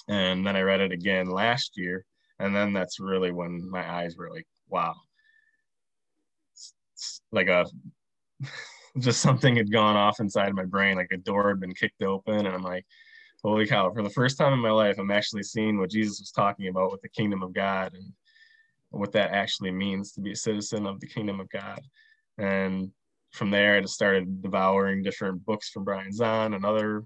And 0.08 0.46
then 0.46 0.56
I 0.56 0.62
read 0.62 0.80
it 0.80 0.92
again 0.92 1.26
last 1.26 1.76
year. 1.76 2.04
And 2.38 2.54
then 2.54 2.72
that's 2.72 3.00
really 3.00 3.30
when 3.30 3.68
my 3.70 3.88
eyes 3.88 4.16
were 4.16 4.30
like, 4.30 4.46
wow. 4.68 4.94
It's, 6.52 6.74
it's 6.92 7.20
like 7.32 7.48
a 7.48 7.66
just 8.98 9.20
something 9.20 9.56
had 9.56 9.72
gone 9.72 9.96
off 9.96 10.20
inside 10.20 10.54
my 10.54 10.64
brain, 10.64 10.96
like 10.96 11.12
a 11.12 11.16
door 11.16 11.48
had 11.48 11.60
been 11.60 11.74
kicked 11.74 12.02
open. 12.02 12.46
And 12.46 12.48
I'm 12.48 12.62
like, 12.62 12.84
holy 13.42 13.66
cow, 13.66 13.92
for 13.92 14.02
the 14.02 14.10
first 14.10 14.38
time 14.38 14.52
in 14.52 14.58
my 14.58 14.70
life, 14.70 14.96
I'm 14.98 15.10
actually 15.10 15.42
seeing 15.42 15.78
what 15.78 15.90
Jesus 15.90 16.20
was 16.20 16.30
talking 16.30 16.68
about 16.68 16.92
with 16.92 17.02
the 17.02 17.08
kingdom 17.08 17.42
of 17.42 17.52
God 17.52 17.94
and 17.94 18.12
what 18.90 19.12
that 19.12 19.32
actually 19.32 19.70
means 19.70 20.12
to 20.12 20.20
be 20.20 20.32
a 20.32 20.36
citizen 20.36 20.86
of 20.86 21.00
the 21.00 21.06
kingdom 21.06 21.40
of 21.40 21.48
God. 21.50 21.80
And 22.38 22.90
from 23.34 23.50
there, 23.50 23.76
I 23.76 23.80
just 23.80 23.94
started 23.94 24.42
devouring 24.42 25.02
different 25.02 25.44
books 25.44 25.68
from 25.68 25.82
Brian 25.82 26.12
Zahnd 26.12 26.54
and 26.54 26.64
other 26.64 27.02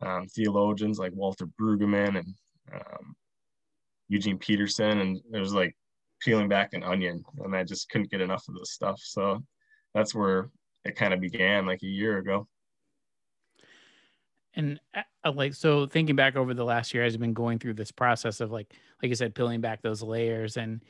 um, 0.00 0.28
theologians 0.28 0.98
like 0.98 1.12
Walter 1.12 1.46
Brueggemann 1.60 2.18
and 2.18 2.34
um, 2.72 3.16
Eugene 4.08 4.38
Peterson. 4.38 5.00
And 5.00 5.20
it 5.32 5.38
was 5.40 5.52
like 5.52 5.76
peeling 6.20 6.48
back 6.48 6.72
an 6.72 6.84
onion, 6.84 7.24
and 7.40 7.54
I 7.54 7.64
just 7.64 7.90
couldn't 7.90 8.12
get 8.12 8.20
enough 8.20 8.44
of 8.48 8.54
this 8.54 8.70
stuff. 8.70 9.00
So 9.02 9.42
that's 9.92 10.14
where 10.14 10.50
it 10.84 10.94
kind 10.94 11.12
of 11.12 11.20
began 11.20 11.66
like 11.66 11.82
a 11.82 11.88
year 11.88 12.18
ago. 12.18 12.46
And 14.54 14.78
uh, 14.94 15.32
like, 15.32 15.52
so 15.52 15.86
thinking 15.86 16.14
back 16.14 16.36
over 16.36 16.54
the 16.54 16.64
last 16.64 16.94
year, 16.94 17.02
as 17.02 17.12
you've 17.12 17.20
been 17.20 17.34
going 17.34 17.58
through 17.58 17.74
this 17.74 17.90
process 17.90 18.40
of 18.40 18.52
like, 18.52 18.72
like 19.02 19.08
you 19.08 19.16
said, 19.16 19.34
peeling 19.34 19.60
back 19.60 19.82
those 19.82 20.00
layers 20.00 20.56
and 20.56 20.80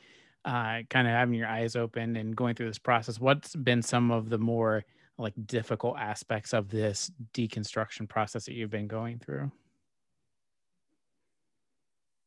uh, 0.47 0.79
kind 0.89 1.07
of 1.07 1.13
having 1.13 1.35
your 1.35 1.47
eyes 1.47 1.75
open 1.75 2.15
and 2.15 2.33
going 2.33 2.55
through 2.55 2.67
this 2.69 2.79
process, 2.79 3.19
what's 3.19 3.53
been 3.53 3.81
some 3.81 4.11
of 4.11 4.29
the 4.29 4.37
more 4.37 4.85
like 5.17 5.33
difficult 5.45 5.97
aspects 5.99 6.53
of 6.53 6.69
this 6.69 7.11
deconstruction 7.33 8.07
process 8.07 8.45
that 8.45 8.53
you've 8.53 8.69
been 8.69 8.87
going 8.87 9.19
through? 9.19 9.51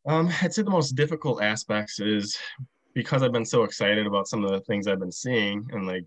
Um, 0.07 0.31
I'd 0.43 0.53
say 0.53 0.63
the 0.63 0.71
most 0.71 0.93
difficult 0.93 1.43
aspects 1.43 1.99
is 1.99 2.37
because 2.93 3.23
I've 3.23 3.33
been 3.33 3.47
so 3.47 3.63
excited 3.63 4.07
about 4.07 4.29
some 4.29 4.45
of 4.45 4.51
the 4.51 4.61
things 4.61 4.87
I've 4.87 5.01
been 5.01 5.11
seeing 5.11 5.67
and 5.73 5.87
like 5.87 6.05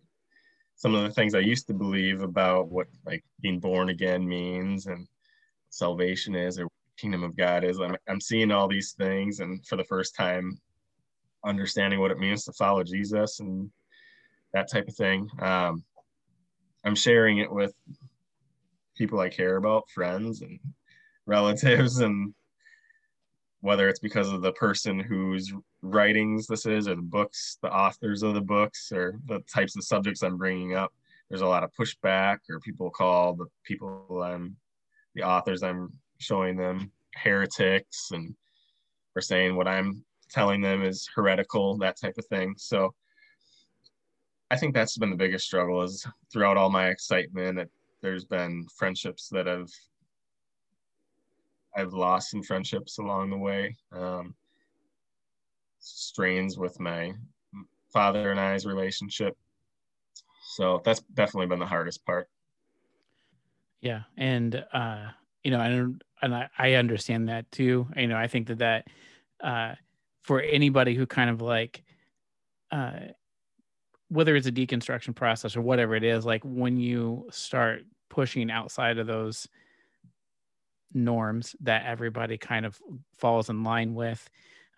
some 0.76 0.94
of 0.94 1.04
the 1.04 1.12
things 1.12 1.34
I 1.34 1.40
used 1.40 1.66
to 1.68 1.74
believe 1.74 2.22
about 2.22 2.68
what 2.70 2.88
like 3.08 3.24
being 3.42 3.60
born 3.60 3.90
again 3.90 4.28
means 4.28 4.86
and 4.86 5.08
salvation 5.72 6.36
is 6.36 6.60
or 6.60 6.68
kingdom 6.98 7.24
of 7.24 7.36
God 7.36 7.64
is. 7.64 7.80
I'm, 7.80 7.96
I'm 8.08 8.22
seeing 8.22 8.52
all 8.52 8.68
these 8.68 8.92
things 8.92 9.40
and 9.40 9.66
for 9.66 9.78
the 9.78 9.84
first 9.86 10.16
time 10.16 10.60
understanding 11.46 12.00
what 12.00 12.12
it 12.12 12.20
means 12.20 12.46
to 12.46 12.54
follow 12.54 12.84
Jesus 12.84 13.40
and 13.40 13.70
that 14.54 14.72
type 14.72 14.88
of 14.88 14.96
thing. 14.96 15.30
Um, 15.40 15.84
I'm 16.86 16.96
sharing 16.96 17.40
it 17.40 17.52
with 17.52 17.74
people 18.96 19.20
I 19.20 19.30
care 19.30 19.58
about, 19.58 19.90
friends 19.90 20.42
and 20.42 20.60
relatives, 21.26 22.00
and 22.00 22.34
whether 23.62 23.88
it's 23.88 24.00
because 24.00 24.30
of 24.30 24.42
the 24.42 24.52
person 24.54 25.00
whose 25.00 25.54
writings 25.82 26.48
this 26.48 26.66
is, 26.66 26.88
or 26.88 26.96
the 26.96 27.02
books, 27.02 27.58
the 27.62 27.74
authors 27.74 28.24
of 28.24 28.34
the 28.34 28.42
books, 28.42 28.92
or 28.92 29.20
the 29.26 29.40
types 29.54 29.76
of 29.76 29.84
subjects 29.84 30.22
I'm 30.22 30.38
bringing 30.38 30.76
up, 30.76 30.92
there's 31.30 31.42
a 31.42 31.48
lot 31.48 31.64
of 31.64 31.72
pushback, 31.80 32.40
or 32.50 32.60
people 32.60 32.90
call 32.90 33.34
the 33.34 33.46
people 33.64 34.22
I'm, 34.22 34.58
the 35.16 35.24
authors 35.24 35.64
I'm 35.64 35.94
showing 36.20 36.58
them 36.58 36.92
heretics, 37.16 38.12
and 38.12 38.36
are 39.16 39.22
saying 39.22 39.56
what 39.56 39.68
I'm 39.68 40.04
telling 40.34 40.62
them 40.62 40.84
is 40.84 41.08
heretical, 41.16 41.78
that 41.78 42.00
type 42.00 42.18
of 42.18 42.26
thing. 42.26 42.56
So 42.58 42.94
I 44.52 44.58
think 44.58 44.74
that's 44.74 44.98
been 44.98 45.10
the 45.10 45.16
biggest 45.16 45.46
struggle 45.46 45.82
is 45.84 46.06
throughout 46.32 46.58
all 46.58 46.70
my 46.70 46.90
excitement, 46.90 47.60
it, 47.60 47.72
there's 48.02 48.26
been 48.26 48.66
friendships 48.76 49.30
that 49.30 49.46
have 49.46 49.70
I've 51.76 51.94
lost 51.94 52.30
some 52.30 52.44
friendships 52.44 53.00
along 53.00 53.32
the 53.32 53.38
way. 53.38 53.76
Um, 53.92 54.36
strains 55.80 56.58
with 56.58 56.80
my 56.80 57.14
father 57.92 58.32
and 58.32 58.40
I's 58.40 58.66
relationship. 58.66 59.36
So 60.56 60.82
that's 60.86 61.02
definitely 61.14 61.48
been 61.48 61.60
the 61.60 61.66
hardest 61.66 62.06
part. 62.06 62.30
Yeah, 63.82 64.04
and 64.18 64.64
uh, 64.72 65.08
you 65.44 65.52
know, 65.52 65.60
and 65.60 66.04
and 66.22 66.36
I, 66.36 66.50
I 66.58 66.74
understand 66.74 67.28
that 67.30 67.52
too. 67.52 67.88
You 67.98 68.08
know, 68.08 68.18
I 68.18 68.28
think 68.28 68.48
that 68.48 68.60
that 68.60 68.88
uh, 69.44 69.76
for 70.24 70.42
anybody 70.42 70.96
who 70.96 71.06
kind 71.06 71.30
of 71.30 71.42
like 71.42 71.84
uh 72.72 73.00
whether 74.10 74.36
it's 74.36 74.48
a 74.48 74.52
deconstruction 74.52 75.16
process 75.16 75.56
or 75.56 75.62
whatever 75.62 75.96
it 75.96 76.04
is 76.04 76.26
like 76.26 76.42
when 76.44 76.78
you 76.78 77.28
start 77.32 77.84
pushing 78.10 78.52
outside 78.52 78.98
of 78.98 79.08
those 79.08 79.48
norms 80.94 81.56
that 81.62 81.86
everybody 81.86 82.38
kind 82.38 82.66
of 82.66 82.80
falls 83.18 83.50
in 83.50 83.64
line 83.64 83.96
with 83.96 84.30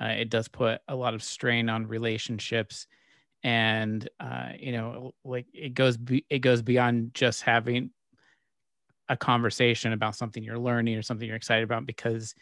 uh, 0.01 0.07
it 0.07 0.29
does 0.29 0.47
put 0.47 0.81
a 0.87 0.95
lot 0.95 1.13
of 1.13 1.23
strain 1.23 1.69
on 1.69 1.87
relationships. 1.87 2.87
And 3.43 4.07
uh, 4.19 4.49
you 4.57 4.71
know 4.71 5.13
like 5.23 5.45
it 5.53 5.73
goes 5.73 5.97
be- 5.97 6.25
it 6.29 6.39
goes 6.39 6.61
beyond 6.61 7.13
just 7.13 7.43
having 7.43 7.91
a 9.07 9.15
conversation 9.15 9.93
about 9.93 10.15
something 10.15 10.43
you're 10.43 10.57
learning 10.57 10.95
or 10.97 11.03
something 11.03 11.27
you're 11.27 11.37
excited 11.37 11.63
about 11.63 11.85
because 11.85 12.33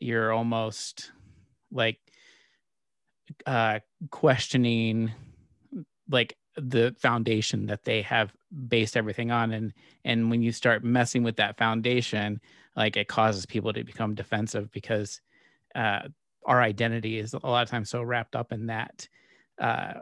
you're 0.00 0.32
almost 0.32 1.10
like 1.72 1.98
uh, 3.46 3.80
questioning 4.10 5.12
like 6.08 6.36
the 6.56 6.94
foundation 6.98 7.66
that 7.66 7.84
they 7.84 8.02
have 8.02 8.32
based 8.68 8.96
everything 8.96 9.30
on. 9.30 9.52
And 9.52 9.72
and 10.04 10.30
when 10.30 10.42
you 10.42 10.52
start 10.52 10.84
messing 10.84 11.22
with 11.22 11.36
that 11.36 11.58
foundation 11.58 12.40
like 12.76 12.96
it 12.96 13.08
causes 13.08 13.46
people 13.46 13.72
to 13.72 13.84
become 13.84 14.14
defensive 14.14 14.70
because 14.72 15.20
uh, 15.74 16.00
our 16.44 16.60
identity 16.60 17.18
is 17.18 17.34
a 17.34 17.46
lot 17.46 17.62
of 17.62 17.70
times 17.70 17.90
so 17.90 18.02
wrapped 18.02 18.36
up 18.36 18.52
in 18.52 18.66
that 18.66 19.08
uh, 19.60 19.94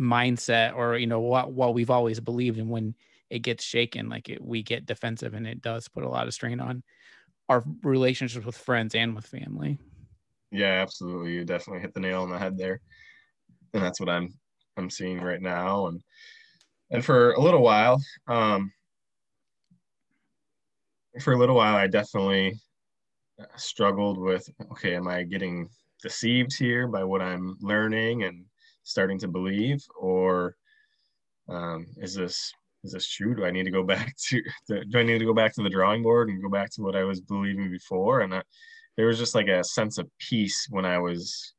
mindset 0.00 0.74
or 0.74 0.96
you 0.96 1.06
know 1.06 1.20
what 1.20 1.52
what 1.52 1.74
we've 1.74 1.90
always 1.90 2.20
believed. 2.20 2.58
And 2.58 2.70
when 2.70 2.94
it 3.28 3.40
gets 3.40 3.64
shaken 3.64 4.08
like 4.08 4.28
it, 4.28 4.42
we 4.42 4.62
get 4.62 4.86
defensive 4.86 5.34
and 5.34 5.46
it 5.46 5.62
does 5.62 5.88
put 5.88 6.04
a 6.04 6.08
lot 6.08 6.26
of 6.26 6.34
strain 6.34 6.60
on 6.60 6.82
our 7.48 7.64
relationships 7.82 8.46
with 8.46 8.56
friends 8.56 8.94
and 8.94 9.14
with 9.14 9.26
family 9.26 9.78
yeah, 10.50 10.82
absolutely. 10.82 11.32
You 11.32 11.44
definitely 11.44 11.80
hit 11.82 11.94
the 11.94 12.00
nail 12.00 12.22
on 12.22 12.30
the 12.30 12.38
head 12.38 12.56
there. 12.56 12.80
And 13.72 13.82
that's 13.82 14.00
what 14.00 14.08
I'm 14.08 14.34
I'm 14.76 14.90
seeing 14.90 15.20
right 15.20 15.40
now. 15.40 15.86
And 15.86 16.00
and 16.90 17.04
for 17.04 17.32
a 17.32 17.40
little 17.40 17.62
while, 17.62 18.00
um 18.28 18.72
for 21.20 21.32
a 21.32 21.38
little 21.38 21.56
while 21.56 21.76
I 21.76 21.86
definitely 21.86 22.60
struggled 23.56 24.18
with 24.18 24.48
okay, 24.72 24.94
am 24.96 25.08
I 25.08 25.22
getting 25.22 25.68
deceived 26.02 26.56
here 26.56 26.86
by 26.88 27.04
what 27.04 27.22
I'm 27.22 27.56
learning 27.60 28.24
and 28.24 28.44
starting 28.82 29.18
to 29.20 29.28
believe 29.28 29.82
or 29.98 30.56
um, 31.48 31.86
is 31.98 32.14
this 32.14 32.52
is 32.84 32.92
this 32.92 33.08
true? 33.08 33.34
Do 33.34 33.44
I 33.44 33.50
need 33.50 33.64
to 33.64 33.70
go 33.70 33.82
back 33.82 34.14
to 34.28 34.42
do 34.68 34.98
I 34.98 35.02
need 35.02 35.18
to 35.18 35.24
go 35.24 35.34
back 35.34 35.54
to 35.54 35.62
the 35.62 35.70
drawing 35.70 36.02
board 36.02 36.28
and 36.28 36.42
go 36.42 36.48
back 36.48 36.70
to 36.72 36.82
what 36.82 36.96
I 36.96 37.04
was 37.04 37.20
believing 37.20 37.70
before? 37.70 38.20
And 38.20 38.34
I, 38.34 38.42
there 38.96 39.06
was 39.06 39.18
just 39.18 39.34
like 39.34 39.48
a 39.48 39.64
sense 39.64 39.98
of 39.98 40.08
peace 40.18 40.66
when 40.70 40.84
I 40.84 40.98
was 40.98 41.54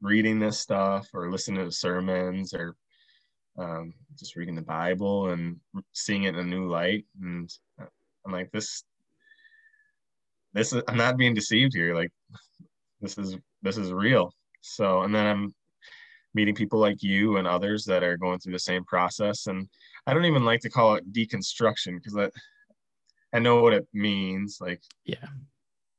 reading 0.00 0.38
this 0.38 0.58
stuff 0.58 1.08
or 1.14 1.30
listening 1.30 1.64
to 1.64 1.72
sermons 1.72 2.52
or 2.52 2.76
um, 3.58 3.94
just 4.18 4.36
reading 4.36 4.54
the 4.54 4.62
Bible 4.62 5.30
and 5.30 5.56
seeing 5.92 6.24
it 6.24 6.34
in 6.34 6.40
a 6.40 6.44
new 6.44 6.68
light. 6.68 7.06
And 7.22 7.50
I'm 8.26 8.32
like, 8.32 8.50
this, 8.52 8.84
this 10.52 10.72
is, 10.72 10.82
I'm 10.88 10.96
not 10.96 11.16
being 11.16 11.34
deceived 11.34 11.72
here. 11.74 11.94
Like, 11.94 12.10
this 13.00 13.16
is, 13.16 13.36
this 13.62 13.78
is 13.78 13.92
real. 13.92 14.32
So, 14.60 15.02
and 15.02 15.14
then 15.14 15.26
I'm 15.26 15.54
meeting 16.34 16.54
people 16.54 16.80
like 16.80 17.02
you 17.02 17.36
and 17.36 17.46
others 17.46 17.84
that 17.84 18.02
are 18.02 18.16
going 18.16 18.38
through 18.40 18.52
the 18.52 18.58
same 18.58 18.84
process. 18.84 19.46
And 19.46 19.68
I 20.06 20.12
don't 20.12 20.24
even 20.24 20.44
like 20.44 20.60
to 20.60 20.70
call 20.70 20.96
it 20.96 21.12
deconstruction 21.12 21.94
because 21.94 22.16
I, 22.16 22.28
I 23.36 23.38
know 23.38 23.62
what 23.62 23.72
it 23.72 23.86
means. 23.92 24.58
Like, 24.60 24.82
yeah, 25.04 25.26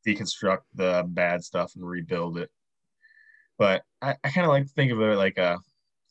deconstruct 0.08 0.62
the 0.76 1.04
bad 1.08 1.44
stuff 1.44 1.74
and 1.76 1.88
rebuild 1.88 2.38
it. 2.38 2.50
but 3.58 3.84
I, 4.02 4.16
I 4.24 4.30
kind 4.30 4.46
of 4.46 4.52
like 4.52 4.64
to 4.66 4.74
think 4.74 4.92
of 4.92 5.02
it 5.02 5.16
like 5.18 5.38
a 5.38 5.58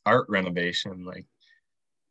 art 0.05 0.27
renovation. 0.29 1.05
Like 1.05 1.25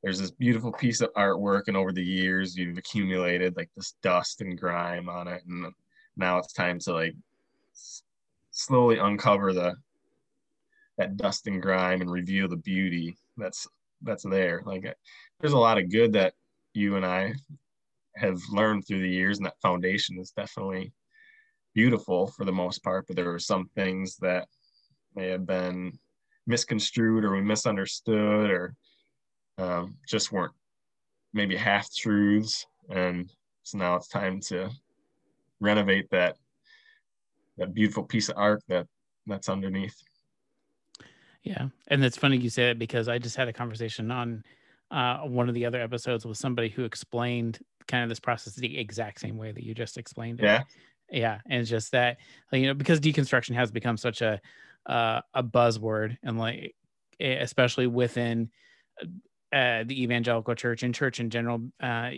there's 0.02 0.18
this 0.18 0.30
beautiful 0.30 0.72
piece 0.72 1.00
of 1.00 1.12
artwork, 1.14 1.62
and 1.68 1.76
over 1.76 1.92
the 1.92 2.04
years 2.04 2.56
you've 2.56 2.78
accumulated 2.78 3.56
like 3.56 3.70
this 3.76 3.94
dust 4.02 4.40
and 4.40 4.58
grime 4.58 5.08
on 5.08 5.28
it, 5.28 5.42
and 5.46 5.72
now 6.16 6.38
it's 6.38 6.52
time 6.52 6.78
to 6.80 6.92
like 6.92 7.14
slowly 8.50 8.98
uncover 8.98 9.52
the 9.52 9.74
that 10.98 11.16
dust 11.16 11.46
and 11.48 11.60
grime 11.62 12.00
and 12.00 12.10
reveal 12.10 12.48
the 12.48 12.56
beauty 12.56 13.16
that's 13.36 13.66
that's 14.02 14.24
there. 14.24 14.62
Like 14.64 14.94
there's 15.40 15.54
a 15.54 15.58
lot 15.58 15.78
of 15.78 15.90
good 15.90 16.12
that 16.12 16.34
you 16.74 16.96
and 16.96 17.06
I 17.06 17.34
have 18.16 18.40
learned 18.50 18.86
through 18.86 19.00
the 19.00 19.08
years, 19.08 19.38
and 19.38 19.46
that 19.46 19.60
foundation 19.60 20.18
is 20.18 20.30
definitely 20.30 20.92
beautiful 21.74 22.28
for 22.28 22.44
the 22.44 22.52
most 22.52 22.82
part. 22.82 23.06
But 23.06 23.16
there 23.16 23.30
were 23.30 23.38
some 23.38 23.68
things 23.74 24.16
that 24.18 24.48
may 25.14 25.28
have 25.28 25.46
been 25.46 25.98
misconstrued 26.46 27.24
or 27.24 27.34
we 27.34 27.42
misunderstood 27.42 28.50
or 28.50 28.74
um, 29.58 29.96
just 30.08 30.32
weren't 30.32 30.52
maybe 31.32 31.56
half 31.56 31.92
truths. 31.94 32.66
And 32.90 33.30
so 33.62 33.78
now 33.78 33.96
it's 33.96 34.08
time 34.08 34.40
to 34.42 34.70
renovate 35.60 36.10
that 36.10 36.36
that 37.56 37.72
beautiful 37.72 38.02
piece 38.02 38.28
of 38.28 38.36
art 38.36 38.62
that 38.68 38.86
that's 39.26 39.48
underneath. 39.48 39.96
Yeah, 41.44 41.68
and 41.88 42.04
it's 42.04 42.16
funny 42.16 42.36
you 42.36 42.50
say 42.50 42.68
that 42.68 42.78
because 42.78 43.08
I 43.08 43.18
just 43.18 43.36
had 43.36 43.48
a 43.48 43.52
conversation 43.52 44.10
on 44.10 44.42
uh, 44.90 45.18
one 45.18 45.48
of 45.48 45.54
the 45.54 45.66
other 45.66 45.80
episodes 45.80 46.24
with 46.24 46.38
somebody 46.38 46.68
who 46.68 46.84
explained 46.84 47.58
kind 47.86 48.02
of 48.02 48.08
this 48.08 48.20
process 48.20 48.54
the 48.54 48.78
exact 48.78 49.20
same 49.20 49.36
way 49.36 49.52
that 49.52 49.62
you 49.62 49.74
just 49.74 49.98
explained 49.98 50.40
it. 50.40 50.44
Yeah, 50.44 50.62
yeah, 51.10 51.38
and 51.48 51.60
it's 51.60 51.70
just 51.70 51.92
that 51.92 52.18
you 52.52 52.66
know 52.66 52.74
because 52.74 53.00
deconstruction 53.00 53.54
has 53.54 53.70
become 53.70 53.96
such 53.96 54.22
a 54.22 54.40
uh, 54.86 55.20
a 55.32 55.42
buzzword 55.42 56.16
and 56.22 56.38
like 56.38 56.74
especially 57.20 57.86
within 57.86 58.50
uh, 59.52 59.84
the 59.84 60.02
evangelical 60.02 60.54
church 60.54 60.82
and 60.82 60.94
church 60.94 61.20
in 61.20 61.30
general 61.30 61.60
uh, 61.80 62.10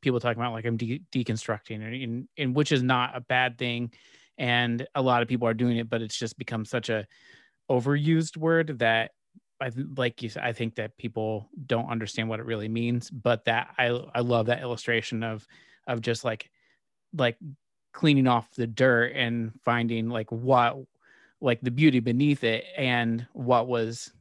people 0.00 0.18
talking 0.18 0.40
about 0.40 0.52
like 0.52 0.64
i'm 0.64 0.76
de- 0.76 1.02
deconstructing 1.12 2.04
and, 2.04 2.28
and 2.38 2.56
which 2.56 2.72
is 2.72 2.82
not 2.82 3.16
a 3.16 3.20
bad 3.20 3.58
thing 3.58 3.92
and 4.38 4.86
a 4.94 5.02
lot 5.02 5.22
of 5.22 5.28
people 5.28 5.46
are 5.46 5.54
doing 5.54 5.76
it 5.76 5.90
but 5.90 6.00
it's 6.00 6.18
just 6.18 6.38
become 6.38 6.64
such 6.64 6.88
a 6.88 7.06
overused 7.70 8.36
word 8.36 8.78
that 8.78 9.10
I 9.60 9.72
like 9.96 10.22
you 10.22 10.28
said, 10.28 10.44
I 10.44 10.52
think 10.52 10.76
that 10.76 10.96
people 10.98 11.50
don't 11.66 11.90
understand 11.90 12.28
what 12.28 12.38
it 12.38 12.46
really 12.46 12.68
means, 12.68 13.10
but 13.10 13.44
that 13.46 13.74
I 13.76 13.86
I 14.14 14.20
love 14.20 14.46
that 14.46 14.62
illustration 14.62 15.22
of 15.22 15.46
of 15.86 16.00
just 16.00 16.24
like 16.24 16.48
like 17.12 17.36
cleaning 17.92 18.26
off 18.26 18.50
the 18.54 18.66
dirt 18.66 19.12
and 19.14 19.52
finding 19.64 20.08
like 20.08 20.30
what 20.30 20.76
like 21.40 21.60
the 21.60 21.70
beauty 21.70 22.00
beneath 22.00 22.44
it 22.44 22.64
and 22.76 23.26
what 23.32 23.68
was 23.68 24.12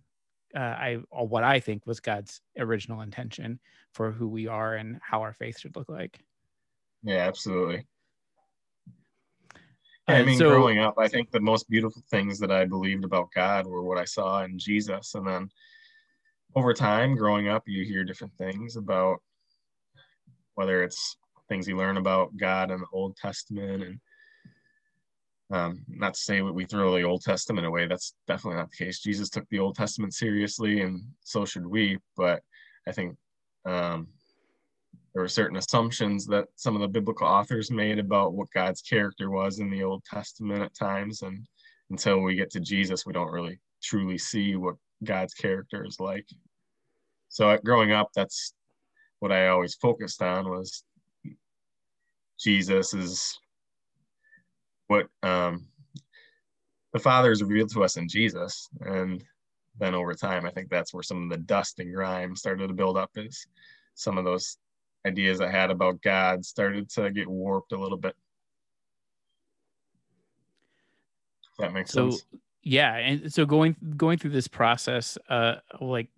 uh, 0.55 0.59
I 0.59 0.99
what 1.11 1.43
I 1.43 1.59
think 1.59 1.85
was 1.85 1.99
God's 1.99 2.41
original 2.57 3.01
intention 3.01 3.59
for 3.93 4.11
who 4.11 4.27
we 4.27 4.47
are 4.47 4.75
and 4.75 4.99
how 5.01 5.21
our 5.21 5.33
faith 5.33 5.59
should 5.59 5.75
look 5.75 5.89
like. 5.89 6.19
Yeah, 7.03 7.27
absolutely. 7.27 7.85
I 10.07 10.23
mean, 10.23 10.37
so, 10.37 10.49
growing 10.49 10.79
up, 10.79 10.95
I 10.97 11.09
think 11.09 11.31
the 11.31 11.39
most 11.39 11.69
beautiful 11.69 12.01
things 12.09 12.39
that 12.39 12.51
I 12.51 12.63
believed 12.63 13.03
about 13.03 13.31
God 13.35 13.67
were 13.67 13.83
what 13.83 13.97
I 13.97 14.05
saw 14.05 14.43
in 14.43 14.57
Jesus. 14.57 15.15
And 15.15 15.27
then 15.27 15.49
over 16.55 16.73
time, 16.73 17.15
growing 17.15 17.49
up, 17.49 17.63
you 17.67 17.83
hear 17.83 18.05
different 18.05 18.33
things 18.37 18.77
about 18.77 19.17
whether 20.55 20.81
it's 20.81 21.17
things 21.49 21.67
you 21.67 21.77
learn 21.77 21.97
about 21.97 22.35
God 22.37 22.71
in 22.71 22.79
the 22.79 22.87
Old 22.93 23.15
Testament 23.15 23.83
and 23.83 23.99
um, 25.49 25.85
not 25.87 26.13
to 26.13 26.19
say 26.19 26.41
we 26.41 26.65
throw 26.65 26.95
the 26.95 27.03
Old 27.03 27.21
Testament 27.21 27.65
away. 27.65 27.87
That's 27.87 28.13
definitely 28.27 28.57
not 28.57 28.69
the 28.69 28.85
case. 28.85 28.99
Jesus 28.99 29.29
took 29.29 29.47
the 29.49 29.59
Old 29.59 29.75
Testament 29.75 30.13
seriously, 30.13 30.81
and 30.81 31.01
so 31.21 31.45
should 31.45 31.65
we. 31.65 31.99
But 32.17 32.41
I 32.85 32.91
think 32.91 33.15
um, 33.65 34.07
there 35.13 35.23
were 35.23 35.29
certain 35.29 35.57
assumptions 35.57 36.25
that 36.27 36.47
some 36.55 36.75
of 36.75 36.81
the 36.81 36.87
biblical 36.87 37.27
authors 37.27 37.71
made 37.71 37.97
about 37.97 38.33
what 38.33 38.51
God's 38.53 38.81
character 38.81 39.29
was 39.29 39.59
in 39.59 39.69
the 39.69 39.83
Old 39.83 40.03
Testament 40.03 40.63
at 40.63 40.75
times, 40.75 41.21
and 41.21 41.47
until 41.91 42.19
we 42.19 42.35
get 42.35 42.51
to 42.51 42.59
Jesus, 42.59 43.05
we 43.05 43.13
don't 43.13 43.31
really 43.31 43.59
truly 43.81 44.17
see 44.17 44.57
what 44.57 44.75
God's 45.03 45.33
character 45.33 45.85
is 45.85 45.99
like. 45.99 46.27
So, 47.29 47.57
growing 47.63 47.93
up, 47.93 48.09
that's 48.13 48.53
what 49.19 49.31
I 49.31 49.47
always 49.47 49.75
focused 49.75 50.21
on 50.21 50.49
was 50.49 50.83
Jesus 52.39 52.93
is 52.93 53.39
what 54.87 55.07
um, 55.23 55.65
the 56.93 56.99
Father 56.99 57.31
is 57.31 57.43
revealed 57.43 57.71
to 57.73 57.83
us 57.83 57.97
in 57.97 58.07
Jesus. 58.07 58.69
And 58.81 59.23
then 59.79 59.93
over 59.93 60.13
time, 60.13 60.45
I 60.45 60.51
think 60.51 60.69
that's 60.69 60.93
where 60.93 61.03
some 61.03 61.23
of 61.23 61.29
the 61.29 61.43
dust 61.43 61.79
and 61.79 61.93
grime 61.93 62.35
started 62.35 62.67
to 62.67 62.73
build 62.73 62.97
up 62.97 63.11
is 63.15 63.47
some 63.95 64.17
of 64.17 64.25
those 64.25 64.57
ideas 65.05 65.41
I 65.41 65.49
had 65.49 65.71
about 65.71 66.01
God 66.01 66.45
started 66.45 66.89
to 66.91 67.11
get 67.11 67.27
warped 67.27 67.71
a 67.71 67.79
little 67.79 67.97
bit. 67.97 68.15
If 71.51 71.57
that 71.59 71.73
makes 71.73 71.91
so, 71.91 72.11
sense. 72.11 72.25
Yeah. 72.63 72.95
And 72.95 73.31
so 73.31 73.45
going 73.45 73.75
going 73.95 74.17
through 74.17 74.31
this 74.31 74.47
process, 74.47 75.17
uh 75.29 75.55
like 75.79 76.09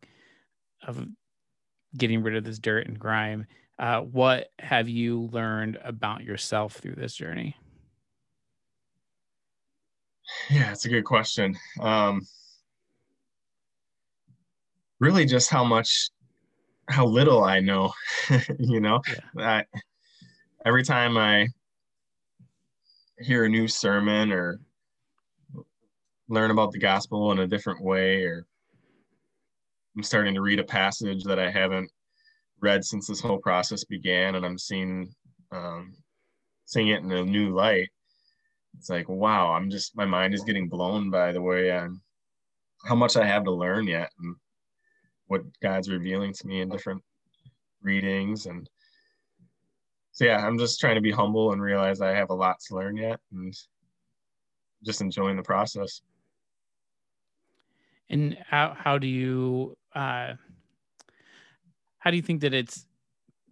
of 0.87 1.05
getting 1.97 2.23
rid 2.23 2.35
of 2.35 2.43
this 2.43 2.59
dirt 2.59 2.87
and 2.87 2.99
grime, 2.99 3.45
uh, 3.79 4.01
what 4.01 4.51
have 4.59 4.89
you 4.89 5.29
learned 5.31 5.79
about 5.83 6.23
yourself 6.23 6.73
through 6.73 6.95
this 6.95 7.15
journey? 7.15 7.55
Yeah, 10.49 10.71
it's 10.71 10.85
a 10.85 10.89
good 10.89 11.05
question. 11.05 11.57
Um, 11.79 12.27
really, 14.99 15.25
just 15.25 15.49
how 15.49 15.63
much, 15.63 16.09
how 16.89 17.05
little 17.05 17.43
I 17.43 17.61
know. 17.61 17.93
you 18.59 18.81
know, 18.81 19.01
yeah. 19.35 19.63
I, 19.73 19.79
every 20.65 20.83
time 20.83 21.17
I 21.17 21.47
hear 23.17 23.45
a 23.45 23.49
new 23.49 23.67
sermon 23.67 24.31
or 24.31 24.59
learn 26.27 26.51
about 26.51 26.73
the 26.73 26.79
gospel 26.79 27.31
in 27.31 27.39
a 27.39 27.47
different 27.47 27.81
way, 27.81 28.23
or 28.23 28.45
I'm 29.95 30.03
starting 30.03 30.33
to 30.33 30.41
read 30.41 30.59
a 30.59 30.65
passage 30.65 31.23
that 31.23 31.39
I 31.39 31.49
haven't 31.49 31.89
read 32.61 32.83
since 32.83 33.07
this 33.07 33.19
whole 33.19 33.39
process 33.39 33.83
began, 33.83 34.35
and 34.35 34.45
I'm 34.45 34.57
seeing 34.57 35.13
um, 35.51 35.93
seeing 36.65 36.89
it 36.89 37.03
in 37.03 37.11
a 37.11 37.23
new 37.23 37.53
light 37.53 37.89
it's 38.77 38.89
like 38.89 39.09
wow 39.09 39.51
i'm 39.51 39.71
just 39.71 39.97
my 39.97 40.05
mind 40.05 40.35
is 40.35 40.43
getting 40.43 40.69
blown 40.69 41.09
by 41.09 41.31
the 41.31 41.41
way 41.41 41.71
i'm 41.71 41.99
how 42.85 42.93
much 42.93 43.17
i 43.17 43.25
have 43.25 43.43
to 43.43 43.51
learn 43.51 43.87
yet 43.87 44.11
and 44.19 44.35
what 45.25 45.41
god's 45.63 45.89
revealing 45.89 46.31
to 46.31 46.45
me 46.45 46.61
in 46.61 46.69
different 46.69 47.01
readings 47.81 48.45
and 48.45 48.69
so 50.11 50.23
yeah 50.23 50.45
i'm 50.45 50.59
just 50.59 50.79
trying 50.79 50.93
to 50.93 51.01
be 51.01 51.11
humble 51.11 51.51
and 51.51 51.61
realize 51.61 51.99
i 51.99 52.11
have 52.11 52.29
a 52.29 52.33
lot 52.33 52.59
to 52.59 52.75
learn 52.75 52.95
yet 52.95 53.19
and 53.31 53.55
just 54.83 55.01
enjoying 55.01 55.35
the 55.35 55.43
process. 55.43 56.01
And 58.09 58.37
how 58.47 58.75
how 58.77 58.97
do 58.97 59.07
you 59.07 59.77
uh 59.93 60.33
how 61.99 62.11
do 62.11 62.17
you 62.17 62.23
think 62.23 62.41
that 62.41 62.53
it's 62.53 62.85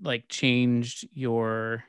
like 0.02 0.28
changed 0.30 1.08
your 1.14 1.84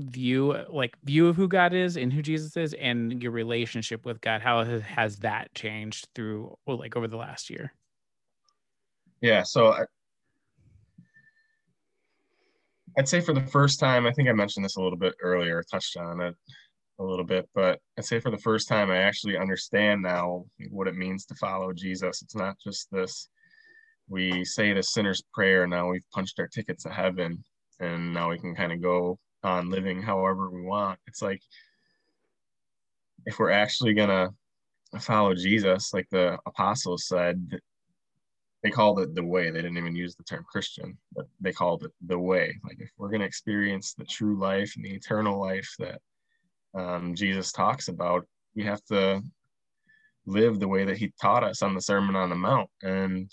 view 0.00 0.56
like 0.68 0.96
view 1.04 1.28
of 1.28 1.36
who 1.36 1.46
god 1.46 1.72
is 1.72 1.96
and 1.96 2.12
who 2.12 2.22
jesus 2.22 2.56
is 2.56 2.74
and 2.74 3.22
your 3.22 3.30
relationship 3.30 4.04
with 4.04 4.20
god? 4.20 4.40
How 4.40 4.64
has 4.64 5.16
that 5.18 5.54
changed 5.54 6.08
through 6.14 6.56
well, 6.66 6.78
like 6.78 6.96
over 6.96 7.06
the 7.06 7.16
last 7.16 7.50
year? 7.50 7.72
Yeah 9.20 9.42
so 9.44 9.68
I, 9.68 9.82
i'd 12.98 13.08
say 13.08 13.20
for 13.20 13.32
the 13.32 13.46
first 13.46 13.78
time 13.78 14.06
i 14.06 14.12
think 14.12 14.28
i 14.28 14.32
mentioned 14.32 14.64
this 14.64 14.76
a 14.76 14.82
little 14.82 14.98
bit 14.98 15.14
earlier 15.22 15.62
touched 15.70 15.96
on 15.96 16.20
it 16.20 16.34
a 16.98 17.04
little 17.04 17.24
bit 17.24 17.48
but 17.54 17.78
i'd 17.98 18.04
say 18.04 18.18
for 18.18 18.30
the 18.30 18.38
first 18.38 18.68
time 18.68 18.90
i 18.90 18.96
actually 18.96 19.38
understand 19.38 20.02
now 20.02 20.44
what 20.70 20.88
it 20.88 20.96
means 20.96 21.24
to 21.26 21.34
follow 21.36 21.72
jesus. 21.72 22.22
It's 22.22 22.34
not 22.34 22.56
just 22.62 22.88
this 22.90 23.28
we 24.08 24.44
say 24.44 24.72
the 24.72 24.82
sinner's 24.82 25.22
prayer 25.32 25.66
now 25.66 25.88
we've 25.88 26.10
punched 26.12 26.38
our 26.38 26.48
ticket 26.48 26.78
to 26.80 26.90
heaven 26.90 27.42
and 27.80 28.12
now 28.12 28.30
we 28.30 28.38
can 28.38 28.54
kind 28.54 28.72
of 28.72 28.80
go 28.80 29.18
on 29.42 29.70
living 29.70 30.00
however 30.00 30.50
we 30.50 30.62
want. 30.62 30.98
It's 31.06 31.22
like 31.22 31.42
if 33.26 33.38
we're 33.38 33.50
actually 33.50 33.94
gonna 33.94 34.30
follow 35.00 35.34
Jesus, 35.34 35.92
like 35.92 36.08
the 36.10 36.38
apostles 36.46 37.06
said, 37.06 37.60
they 38.62 38.70
called 38.70 39.00
it 39.00 39.14
the 39.14 39.24
way. 39.24 39.50
They 39.50 39.62
didn't 39.62 39.78
even 39.78 39.96
use 39.96 40.14
the 40.14 40.22
term 40.22 40.44
Christian, 40.50 40.96
but 41.12 41.26
they 41.40 41.52
called 41.52 41.82
it 41.82 41.90
the 42.06 42.18
way. 42.18 42.56
Like 42.64 42.78
if 42.78 42.90
we're 42.96 43.10
gonna 43.10 43.24
experience 43.24 43.94
the 43.94 44.04
true 44.04 44.38
life 44.38 44.74
and 44.76 44.84
the 44.84 44.94
eternal 44.94 45.40
life 45.40 45.68
that 45.80 46.00
um, 46.74 47.14
Jesus 47.14 47.50
talks 47.52 47.88
about, 47.88 48.26
we 48.54 48.62
have 48.64 48.84
to 48.84 49.22
live 50.26 50.60
the 50.60 50.68
way 50.68 50.84
that 50.84 50.98
he 50.98 51.12
taught 51.20 51.42
us 51.42 51.62
on 51.62 51.74
the 51.74 51.80
Sermon 51.80 52.14
on 52.14 52.30
the 52.30 52.36
Mount. 52.36 52.70
And 52.82 53.28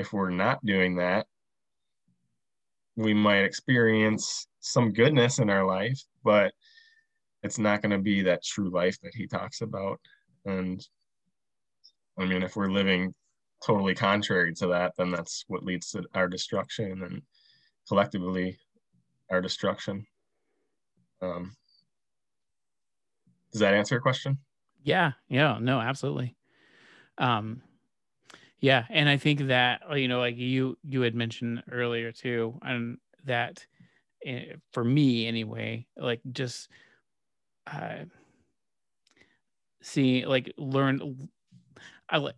if 0.00 0.14
we're 0.14 0.30
not 0.30 0.64
doing 0.64 0.96
that, 0.96 1.26
we 2.96 3.12
might 3.12 3.44
experience 3.44 4.46
some 4.60 4.94
goodness 4.94 5.38
in 5.38 5.50
our 5.50 5.66
life, 5.66 6.00
but 6.24 6.52
it's 7.42 7.58
not 7.58 7.82
going 7.82 7.92
to 7.92 7.98
be 7.98 8.22
that 8.22 8.42
true 8.42 8.70
life 8.70 8.98
that 9.02 9.14
he 9.14 9.26
talks 9.26 9.60
about. 9.60 10.00
And 10.46 10.80
I 12.18 12.24
mean, 12.24 12.42
if 12.42 12.56
we're 12.56 12.70
living 12.70 13.14
totally 13.64 13.94
contrary 13.94 14.54
to 14.54 14.68
that, 14.68 14.94
then 14.96 15.10
that's 15.10 15.44
what 15.48 15.64
leads 15.64 15.90
to 15.90 16.02
our 16.14 16.28
destruction 16.28 17.02
and 17.02 17.20
collectively 17.86 18.58
our 19.30 19.42
destruction. 19.42 20.06
Um, 21.20 21.54
does 23.52 23.60
that 23.60 23.74
answer 23.74 23.96
your 23.96 24.02
question? 24.02 24.38
Yeah, 24.82 25.12
yeah, 25.28 25.58
no, 25.60 25.78
absolutely. 25.78 26.36
Um, 27.18 27.60
yeah, 28.60 28.84
and 28.90 29.08
I 29.08 29.16
think 29.16 29.40
that 29.48 29.82
you 29.96 30.08
know, 30.08 30.18
like 30.20 30.36
you 30.36 30.76
you 30.82 31.00
had 31.02 31.14
mentioned 31.14 31.62
earlier 31.70 32.12
too, 32.12 32.58
and 32.62 32.98
that 33.24 33.66
eh, 34.24 34.54
for 34.72 34.84
me 34.84 35.26
anyway, 35.26 35.86
like 35.96 36.20
just 36.32 36.68
uh, 37.66 38.04
see, 39.82 40.26
like 40.26 40.52
learn. 40.58 41.28
I 42.08 42.32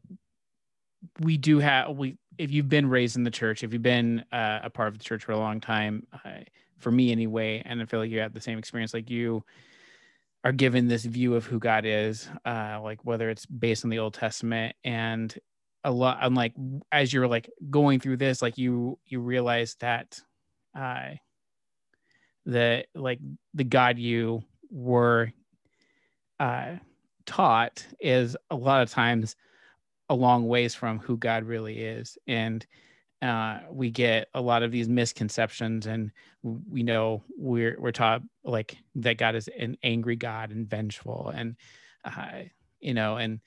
we 1.21 1.37
do 1.37 1.59
have 1.59 1.97
we 1.97 2.19
if 2.39 2.51
you've 2.51 2.69
been 2.69 2.89
raised 2.89 3.17
in 3.17 3.25
the 3.25 3.31
church, 3.31 3.63
if 3.63 3.73
you've 3.73 3.83
been 3.83 4.25
uh, 4.33 4.61
a 4.63 4.71
part 4.71 4.89
of 4.89 4.99
the 4.99 5.05
church 5.05 5.25
for 5.25 5.33
a 5.33 5.39
long 5.39 5.61
time, 5.61 6.07
uh, 6.25 6.41
for 6.79 6.91
me 6.91 7.13
anyway, 7.13 7.63
and 7.65 7.83
I 7.83 7.85
feel 7.85 8.01
like 8.01 8.11
you 8.11 8.21
had 8.21 8.33
the 8.33 8.41
same 8.41 8.59
experience 8.59 8.95
like 8.95 9.11
you 9.11 9.45
are 10.45 10.53
given 10.53 10.89
this 10.89 11.05
view 11.05 11.35
of 11.35 11.47
who 11.47 11.59
God 11.59 11.85
is, 11.85 12.29
uh, 12.45 12.81
like 12.83 13.05
whether 13.05 13.31
it's 13.31 13.47
based 13.47 13.85
on 13.85 13.91
the 13.91 13.99
Old 13.99 14.15
Testament 14.15 14.75
and 14.83 15.37
a 15.85 15.91
lot. 15.91 16.19
I'm 16.21 16.35
like 16.35 16.55
as 16.91 17.13
you're 17.13 17.29
like 17.29 17.51
going 17.71 18.01
through 18.01 18.19
this, 18.19 18.43
like 18.43 18.59
you 18.59 18.99
you 19.07 19.21
realize 19.21 19.77
that, 19.81 20.21
uh, 20.79 21.11
that 22.47 22.87
like 22.95 23.19
the 23.55 23.65
God 23.65 23.99
you 23.99 24.43
were 24.71 25.33
uh, 26.41 26.77
taught 27.27 27.87
is 28.01 28.37
a 28.51 28.57
lot 28.57 28.83
of 28.83 28.91
times 28.91 29.37
a 30.09 30.15
long 30.15 30.47
ways 30.47 30.75
from 30.75 30.99
who 30.99 31.17
God 31.17 31.45
really 31.45 31.79
is, 31.81 32.19
and 32.27 32.67
uh, 33.23 33.61
we 33.71 33.91
get 33.91 34.29
a 34.35 34.41
lot 34.41 34.65
of 34.65 34.73
these 34.73 34.89
misconceptions 34.89 35.87
and 35.87 36.11
we 36.43 36.83
know 36.83 37.23
we're 37.39 37.77
we're 37.81 37.93
taught 37.93 38.21
like 38.43 38.77
that 38.97 39.17
god 39.17 39.37
is 39.37 39.49
an 39.57 39.77
angry 39.85 40.17
god 40.17 40.51
and 40.51 40.69
vengeful 40.69 41.31
and 41.33 41.55
uh, 42.05 42.41
you 42.81 42.93
know 42.93 43.17
and 43.17 43.39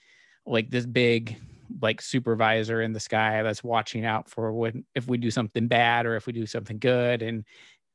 like 0.45 0.69
this 0.71 0.85
big 0.85 1.35
like 1.81 2.01
supervisor 2.01 2.81
in 2.81 2.93
the 2.93 2.99
sky 2.99 3.41
that's 3.43 3.63
watching 3.63 4.05
out 4.05 4.29
for 4.29 4.51
when 4.53 4.85
if 4.95 5.07
we 5.07 5.17
do 5.17 5.31
something 5.31 5.67
bad 5.67 6.05
or 6.05 6.15
if 6.15 6.27
we 6.27 6.33
do 6.33 6.45
something 6.45 6.77
good 6.79 7.21
and 7.21 7.45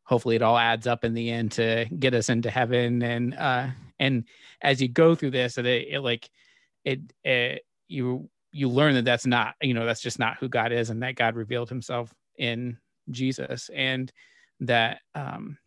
hopefully 0.05 0.37
it 0.37 0.43
all 0.43 0.59
adds 0.59 0.87
up 0.87 1.05
in 1.05 1.15
the 1.15 1.31
end 1.31 1.53
to 1.53 1.87
get 1.99 2.15
us 2.15 2.29
into 2.29 2.51
heaven. 2.51 3.03
And 3.03 3.35
uh 3.35 3.69
and 3.99 4.25
as 4.63 4.81
you 4.81 4.89
go 4.89 5.15
through 5.15 5.31
this 5.31 5.59
it, 5.59 5.67
it 5.67 6.01
like 6.01 6.29
it, 6.85 7.01
it 7.25 7.65
you 7.89 8.29
you 8.53 8.69
learn 8.69 8.95
that 8.95 9.05
that's 9.05 9.27
not 9.27 9.55
you 9.61 9.75
know 9.75 9.87
that's 9.87 10.01
just 10.01 10.19
not 10.19 10.37
who 10.39 10.49
god 10.49 10.73
is 10.73 10.91
and 10.91 11.03
that 11.03 11.15
god 11.15 11.37
revealed 11.37 11.69
himself 11.69 12.13
in 12.39 12.77
jesus 13.11 13.71
and 13.75 14.13
that 14.61 15.01
um 15.15 15.59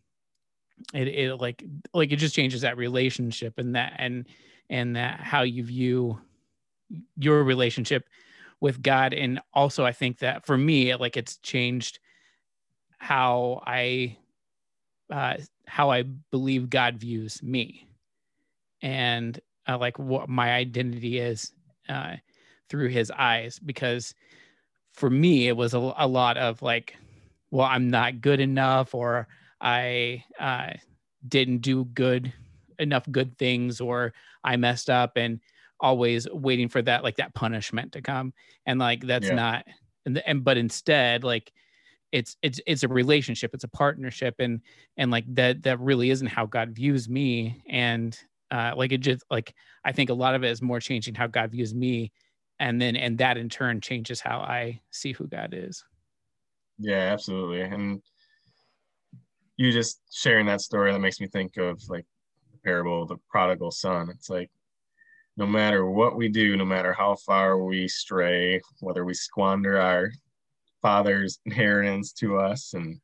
it, 0.92 1.08
it 1.08 1.40
like 1.40 1.64
like 1.92 2.12
it 2.12 2.16
just 2.16 2.34
changes 2.34 2.60
that 2.62 2.76
relationship 2.76 3.58
and 3.58 3.74
that 3.74 3.94
and 3.98 4.26
and 4.70 4.96
that 4.96 5.20
how 5.20 5.42
you 5.42 5.64
view 5.64 6.18
your 7.16 7.42
relationship 7.44 8.08
with 8.60 8.82
god. 8.82 9.12
And 9.14 9.40
also 9.52 9.84
i 9.84 9.92
think 9.92 10.18
that 10.18 10.46
for 10.46 10.56
me 10.56 10.94
like 10.94 11.16
it's 11.16 11.36
changed 11.38 11.98
how 12.98 13.62
i 13.66 14.16
uh 15.12 15.34
how 15.66 15.90
i 15.90 16.02
believe 16.30 16.70
god 16.70 16.96
views 16.96 17.42
me 17.42 17.86
and 18.80 19.40
uh, 19.68 19.76
like 19.76 19.98
what 19.98 20.28
my 20.28 20.52
identity 20.54 21.18
is 21.18 21.52
uh 21.88 22.16
through 22.68 22.88
his 22.88 23.10
eyes. 23.10 23.58
Because 23.58 24.14
for 24.94 25.10
me 25.10 25.48
it 25.48 25.56
was 25.56 25.74
a, 25.74 25.92
a 25.98 26.06
lot 26.06 26.36
of 26.36 26.62
like 26.62 26.96
well 27.50 27.66
i'm 27.66 27.90
not 27.90 28.20
good 28.20 28.40
enough 28.40 28.94
or 28.94 29.26
i 29.60 30.22
uh, 30.40 30.70
didn't 31.28 31.58
do 31.58 31.84
good 31.86 32.32
enough 32.78 33.04
good 33.10 33.36
things 33.38 33.80
or 33.80 34.12
i 34.44 34.56
messed 34.56 34.88
up. 34.88 35.16
And 35.16 35.40
always 35.84 36.26
waiting 36.32 36.66
for 36.66 36.80
that 36.80 37.04
like 37.04 37.16
that 37.16 37.34
punishment 37.34 37.92
to 37.92 38.00
come 38.00 38.32
and 38.64 38.80
like 38.80 39.06
that's 39.06 39.28
yeah. 39.28 39.34
not 39.34 39.66
and, 40.06 40.16
and 40.26 40.42
but 40.42 40.56
instead 40.56 41.22
like 41.22 41.52
it's 42.10 42.38
it's 42.40 42.58
it's 42.66 42.84
a 42.84 42.88
relationship 42.88 43.50
it's 43.52 43.64
a 43.64 43.68
partnership 43.68 44.34
and 44.38 44.62
and 44.96 45.10
like 45.10 45.26
that 45.28 45.62
that 45.62 45.78
really 45.78 46.08
isn't 46.08 46.28
how 46.28 46.46
god 46.46 46.70
views 46.70 47.06
me 47.06 47.62
and 47.68 48.18
uh 48.50 48.72
like 48.74 48.92
it 48.92 49.02
just 49.02 49.22
like 49.30 49.54
i 49.84 49.92
think 49.92 50.08
a 50.08 50.14
lot 50.14 50.34
of 50.34 50.42
it 50.42 50.50
is 50.50 50.62
more 50.62 50.80
changing 50.80 51.14
how 51.14 51.26
god 51.26 51.50
views 51.50 51.74
me 51.74 52.10
and 52.58 52.80
then 52.80 52.96
and 52.96 53.18
that 53.18 53.36
in 53.36 53.50
turn 53.50 53.78
changes 53.78 54.22
how 54.22 54.38
i 54.38 54.80
see 54.90 55.12
who 55.12 55.26
god 55.26 55.52
is 55.52 55.84
yeah 56.78 57.12
absolutely 57.12 57.60
and 57.60 58.00
you 59.58 59.70
just 59.70 60.00
sharing 60.10 60.46
that 60.46 60.62
story 60.62 60.90
that 60.90 60.98
makes 60.98 61.20
me 61.20 61.26
think 61.26 61.58
of 61.58 61.78
like 61.90 62.06
the 62.52 62.58
parable 62.64 63.02
of 63.02 63.08
the 63.08 63.18
prodigal 63.28 63.70
son 63.70 64.08
it's 64.08 64.30
like 64.30 64.50
no 65.36 65.46
matter 65.46 65.86
what 65.86 66.16
we 66.16 66.28
do 66.28 66.56
no 66.56 66.64
matter 66.64 66.92
how 66.92 67.14
far 67.26 67.58
we 67.58 67.88
stray 67.88 68.60
whether 68.80 69.04
we 69.04 69.14
squander 69.14 69.80
our 69.80 70.12
father's 70.82 71.38
inheritance 71.46 72.12
to 72.12 72.38
us 72.38 72.74
and 72.74 73.00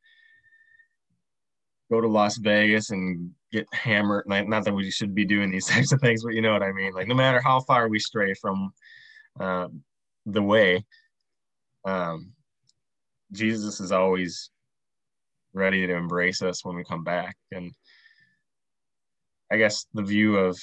go 1.90 2.00
to 2.00 2.08
las 2.08 2.36
vegas 2.36 2.90
and 2.90 3.30
get 3.52 3.66
hammered 3.72 4.24
not 4.28 4.64
that 4.64 4.74
we 4.74 4.90
should 4.90 5.14
be 5.14 5.24
doing 5.24 5.50
these 5.50 5.66
types 5.74 5.92
of 5.92 6.00
things 6.00 6.22
but 6.22 6.34
you 6.34 6.40
know 6.40 6.52
what 6.52 6.62
i 6.62 6.72
mean 6.72 6.92
like 6.92 7.08
no 7.08 7.14
matter 7.14 7.40
how 7.40 7.60
far 7.60 7.88
we 7.88 7.98
stray 7.98 8.32
from 8.34 8.72
uh, 9.38 9.68
the 10.26 10.42
way. 10.42 10.84
Um, 11.84 12.32
Jesus 13.32 13.80
is 13.80 13.92
always 13.92 14.50
ready 15.52 15.86
to 15.86 15.94
embrace 15.94 16.42
us 16.42 16.64
when 16.64 16.76
we 16.76 16.84
come 16.84 17.04
back, 17.04 17.36
and 17.52 17.72
I 19.50 19.56
guess 19.56 19.86
the 19.94 20.02
view 20.02 20.36
of 20.36 20.58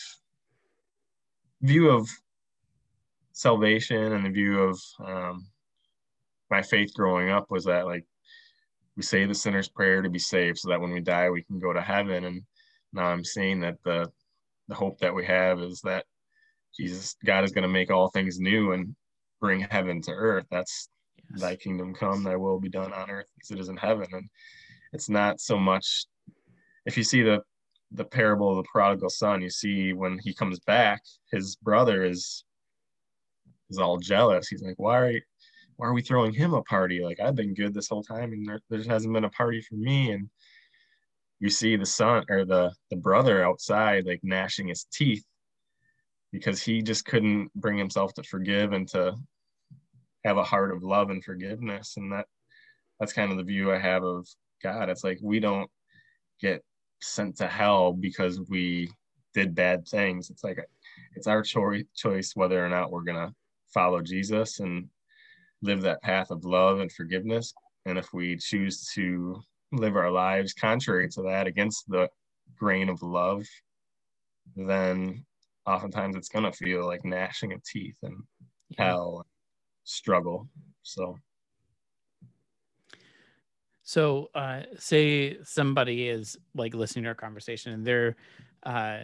view 1.61 1.89
of 1.89 2.07
salvation 3.33 4.13
and 4.13 4.25
the 4.25 4.29
view 4.29 4.59
of 4.59 4.79
um, 5.05 5.47
my 6.49 6.61
faith 6.61 6.93
growing 6.93 7.29
up 7.29 7.49
was 7.49 7.65
that 7.65 7.85
like 7.85 8.05
we 8.95 9.03
say 9.03 9.25
the 9.25 9.35
sinner's 9.35 9.69
prayer 9.69 10.01
to 10.01 10.09
be 10.09 10.19
saved 10.19 10.57
so 10.57 10.69
that 10.69 10.81
when 10.81 10.91
we 10.91 10.99
die 10.99 11.29
we 11.29 11.43
can 11.43 11.59
go 11.59 11.71
to 11.71 11.81
heaven 11.81 12.23
and 12.23 12.41
now 12.93 13.05
i'm 13.05 13.23
seeing 13.23 13.59
that 13.59 13.77
the 13.83 14.09
the 14.67 14.75
hope 14.75 14.99
that 14.99 15.13
we 15.13 15.25
have 15.25 15.59
is 15.59 15.81
that 15.81 16.05
Jesus, 16.77 17.15
God 17.25 17.43
is 17.43 17.51
going 17.51 17.63
to 17.63 17.67
make 17.67 17.89
all 17.89 18.09
things 18.09 18.39
new 18.39 18.73
and 18.73 18.95
bring 19.41 19.61
heaven 19.61 20.01
to 20.03 20.11
earth. 20.11 20.45
That's 20.51 20.89
yes. 21.31 21.41
thy 21.41 21.55
kingdom 21.55 21.93
come, 21.93 22.23
thy 22.23 22.35
will 22.35 22.59
be 22.59 22.69
done 22.69 22.93
on 22.93 23.09
earth 23.09 23.27
as 23.41 23.51
it 23.51 23.59
is 23.59 23.69
in 23.69 23.77
heaven. 23.77 24.07
And 24.11 24.29
it's 24.93 25.09
not 25.09 25.39
so 25.39 25.57
much 25.57 26.05
if 26.85 26.97
you 26.97 27.03
see 27.03 27.23
the 27.23 27.41
the 27.91 28.05
parable 28.05 28.51
of 28.51 28.57
the 28.57 28.69
prodigal 28.71 29.09
son, 29.09 29.41
you 29.41 29.49
see 29.49 29.93
when 29.93 30.19
he 30.19 30.33
comes 30.33 30.59
back, 30.59 31.01
his 31.31 31.55
brother 31.55 32.03
is 32.03 32.43
is 33.69 33.77
all 33.77 33.97
jealous. 33.97 34.47
He's 34.47 34.61
like, 34.61 34.77
Why 34.77 34.99
are 34.99 35.11
you, 35.11 35.21
why 35.77 35.87
are 35.87 35.93
we 35.93 36.01
throwing 36.01 36.33
him 36.33 36.53
a 36.53 36.63
party? 36.63 37.01
Like 37.03 37.19
I've 37.19 37.35
been 37.35 37.53
good 37.53 37.73
this 37.73 37.89
whole 37.89 38.03
time 38.03 38.33
and 38.33 38.47
there, 38.47 38.59
there 38.69 38.83
hasn't 38.83 39.13
been 39.13 39.25
a 39.25 39.29
party 39.29 39.61
for 39.61 39.75
me. 39.75 40.11
And 40.11 40.29
you 41.39 41.49
see 41.49 41.75
the 41.75 41.85
son 41.85 42.25
or 42.29 42.45
the 42.45 42.73
the 42.89 42.95
brother 42.95 43.43
outside 43.43 44.05
like 44.05 44.21
gnashing 44.23 44.67
his 44.67 44.85
teeth 44.91 45.23
because 46.31 46.61
he 46.61 46.81
just 46.81 47.05
couldn't 47.05 47.53
bring 47.55 47.77
himself 47.77 48.13
to 48.15 48.23
forgive 48.23 48.73
and 48.73 48.87
to 48.87 49.15
have 50.25 50.37
a 50.37 50.43
heart 50.43 50.71
of 50.71 50.83
love 50.83 51.09
and 51.09 51.23
forgiveness 51.23 51.95
and 51.97 52.11
that 52.11 52.25
that's 52.99 53.13
kind 53.13 53.31
of 53.31 53.37
the 53.37 53.43
view 53.43 53.71
i 53.71 53.77
have 53.77 54.03
of 54.03 54.27
god 54.61 54.89
it's 54.89 55.03
like 55.03 55.19
we 55.21 55.39
don't 55.39 55.69
get 56.41 56.63
sent 57.01 57.37
to 57.37 57.47
hell 57.47 57.93
because 57.93 58.41
we 58.49 58.89
did 59.33 59.55
bad 59.55 59.87
things. 59.87 60.29
It's 60.29 60.43
like 60.43 60.59
it's 61.15 61.27
our 61.27 61.41
choice 61.41 61.83
choice 61.95 62.35
whether 62.35 62.63
or 62.63 62.69
not 62.69 62.91
we're 62.91 63.03
going 63.03 63.27
to 63.27 63.33
follow 63.73 64.01
jesus 64.01 64.59
and 64.59 64.87
live 65.61 65.81
that 65.81 66.01
path 66.01 66.31
of 66.31 66.45
love 66.45 66.79
and 66.79 66.91
forgiveness. 66.91 67.53
And 67.85 67.97
if 67.97 68.13
we 68.13 68.37
choose 68.37 68.89
to 68.93 69.41
live 69.71 69.95
our 69.95 70.11
lives 70.11 70.53
contrary 70.53 71.09
to 71.09 71.21
that 71.23 71.47
against 71.47 71.83
the 71.89 72.07
grain 72.57 72.89
of 72.89 73.01
love 73.01 73.43
then 74.55 75.25
oftentimes 75.65 76.15
it's 76.15 76.29
gonna 76.29 76.51
feel 76.51 76.85
like 76.85 77.03
gnashing 77.03 77.53
of 77.53 77.63
teeth 77.63 77.97
and 78.03 78.23
yeah. 78.69 78.85
hell 78.85 79.25
struggle. 79.83 80.47
So 80.83 81.17
so 83.87 84.29
uh 84.35 84.63
say 84.77 85.37
somebody 85.45 86.09
is 86.09 86.37
like 86.53 86.73
listening 86.73 87.03
to 87.03 87.07
our 87.07 87.15
conversation 87.15 87.71
and 87.71 87.87
they're 87.87 88.17
uh 88.63 88.99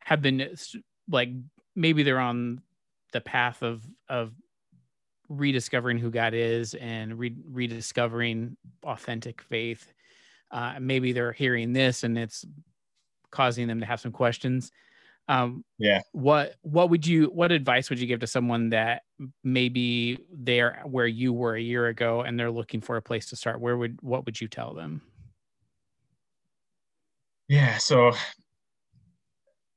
have 0.00 0.20
been 0.20 0.52
like 1.08 1.28
maybe 1.76 2.02
they're 2.02 2.18
on 2.18 2.60
the 3.12 3.20
path 3.20 3.62
of 3.62 3.86
of 4.08 4.32
rediscovering 5.28 5.96
who 5.96 6.10
God 6.10 6.34
is 6.34 6.74
and 6.74 7.16
re- 7.18 7.36
rediscovering 7.48 8.56
authentic 8.84 9.40
faith. 9.42 9.92
Uh, 10.50 10.74
maybe 10.80 11.12
they're 11.12 11.32
hearing 11.32 11.72
this 11.72 12.02
and 12.02 12.18
it's 12.18 12.44
causing 13.30 13.68
them 13.68 13.78
to 13.80 13.86
have 13.86 14.00
some 14.00 14.12
questions 14.12 14.72
Um, 15.26 15.64
yeah. 15.78 16.00
What 16.12 16.56
what 16.62 16.90
would 16.90 17.06
you 17.06 17.26
what 17.26 17.50
advice 17.50 17.88
would 17.88 17.98
you 17.98 18.06
give 18.06 18.20
to 18.20 18.26
someone 18.26 18.70
that 18.70 19.02
maybe 19.42 20.18
they're 20.30 20.82
where 20.84 21.06
you 21.06 21.32
were 21.32 21.54
a 21.54 21.60
year 21.60 21.86
ago 21.86 22.20
and 22.20 22.38
they're 22.38 22.50
looking 22.50 22.80
for 22.80 22.96
a 22.96 23.02
place 23.02 23.30
to 23.30 23.36
start? 23.36 23.60
Where 23.60 23.76
would 23.76 23.98
what 24.02 24.26
would 24.26 24.40
you 24.40 24.48
tell 24.48 24.74
them? 24.74 25.02
Yeah. 27.48 27.78
So 27.78 28.12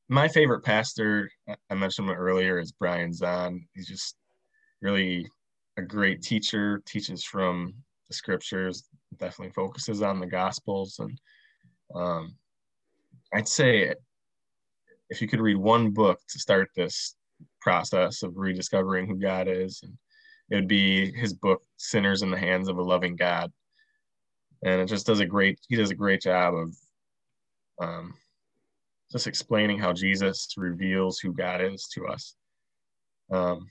my 0.10 0.27
favorite 0.27 0.63
pastor, 0.63 1.29
I 1.69 1.75
mentioned 1.75 2.10
him 2.10 2.15
earlier, 2.15 2.60
is 2.60 2.71
Brian 2.71 3.12
Zahnd. 3.12 3.60
He's 3.73 3.88
just 3.88 4.15
really 4.81 5.27
a 5.77 5.81
great 5.81 6.21
teacher, 6.21 6.81
teaches 6.86 7.23
from 7.23 7.73
the 8.07 8.13
scriptures, 8.13 8.88
definitely 9.17 9.51
focuses 9.53 10.01
on 10.01 10.19
the 10.19 10.27
gospels. 10.27 10.99
And 10.99 11.19
um, 11.93 12.36
I'd 13.33 13.47
say 13.47 13.93
if 15.10 15.22
you 15.22 15.28
could 15.28 15.39
read 15.39 15.58
one 15.58 15.91
book 15.91 16.20
to 16.30 16.39
start 16.39 16.70
this 16.76 17.15
process 17.62 18.24
of 18.24 18.36
rediscovering 18.36 19.08
who 19.08 19.15
God 19.15 19.48
is, 19.48 19.82
it 20.50 20.56
would 20.56 20.67
be 20.67 21.12
his 21.12 21.34
book, 21.34 21.62
Sinners 21.78 22.22
in 22.22 22.32
the 22.32 22.38
Hands 22.38 22.67
of 22.67 22.78
a 22.78 22.84
Loving 22.84 23.15
God. 23.15 23.52
And 24.63 24.82
it 24.82 24.88
just 24.88 25.06
does 25.06 25.20
a 25.20 25.26
great, 25.26 25.60
he 25.70 25.76
does 25.76 25.91
a 25.91 25.96
great 25.96 26.22
job 26.22 26.54
of 26.56 26.76
um, 27.80 28.13
just 29.12 29.28
explaining 29.28 29.78
how 29.78 29.93
Jesus 29.93 30.48
reveals 30.58 31.20
who 31.20 31.34
God 31.34 31.62
is 31.62 31.88
to 31.93 32.08
us. 32.08 32.36
Um, 33.32 33.67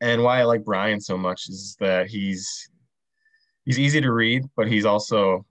and 0.00 0.22
why 0.22 0.40
I 0.40 0.44
like 0.44 0.64
Brian 0.64 1.00
so 1.00 1.16
much 1.16 1.48
is 1.48 1.76
that 1.80 2.08
he's 2.08 2.68
he's 3.64 3.78
easy 3.78 4.00
to 4.00 4.12
read, 4.12 4.44
but 4.56 4.68
he's 4.68 4.86
also 4.86 5.44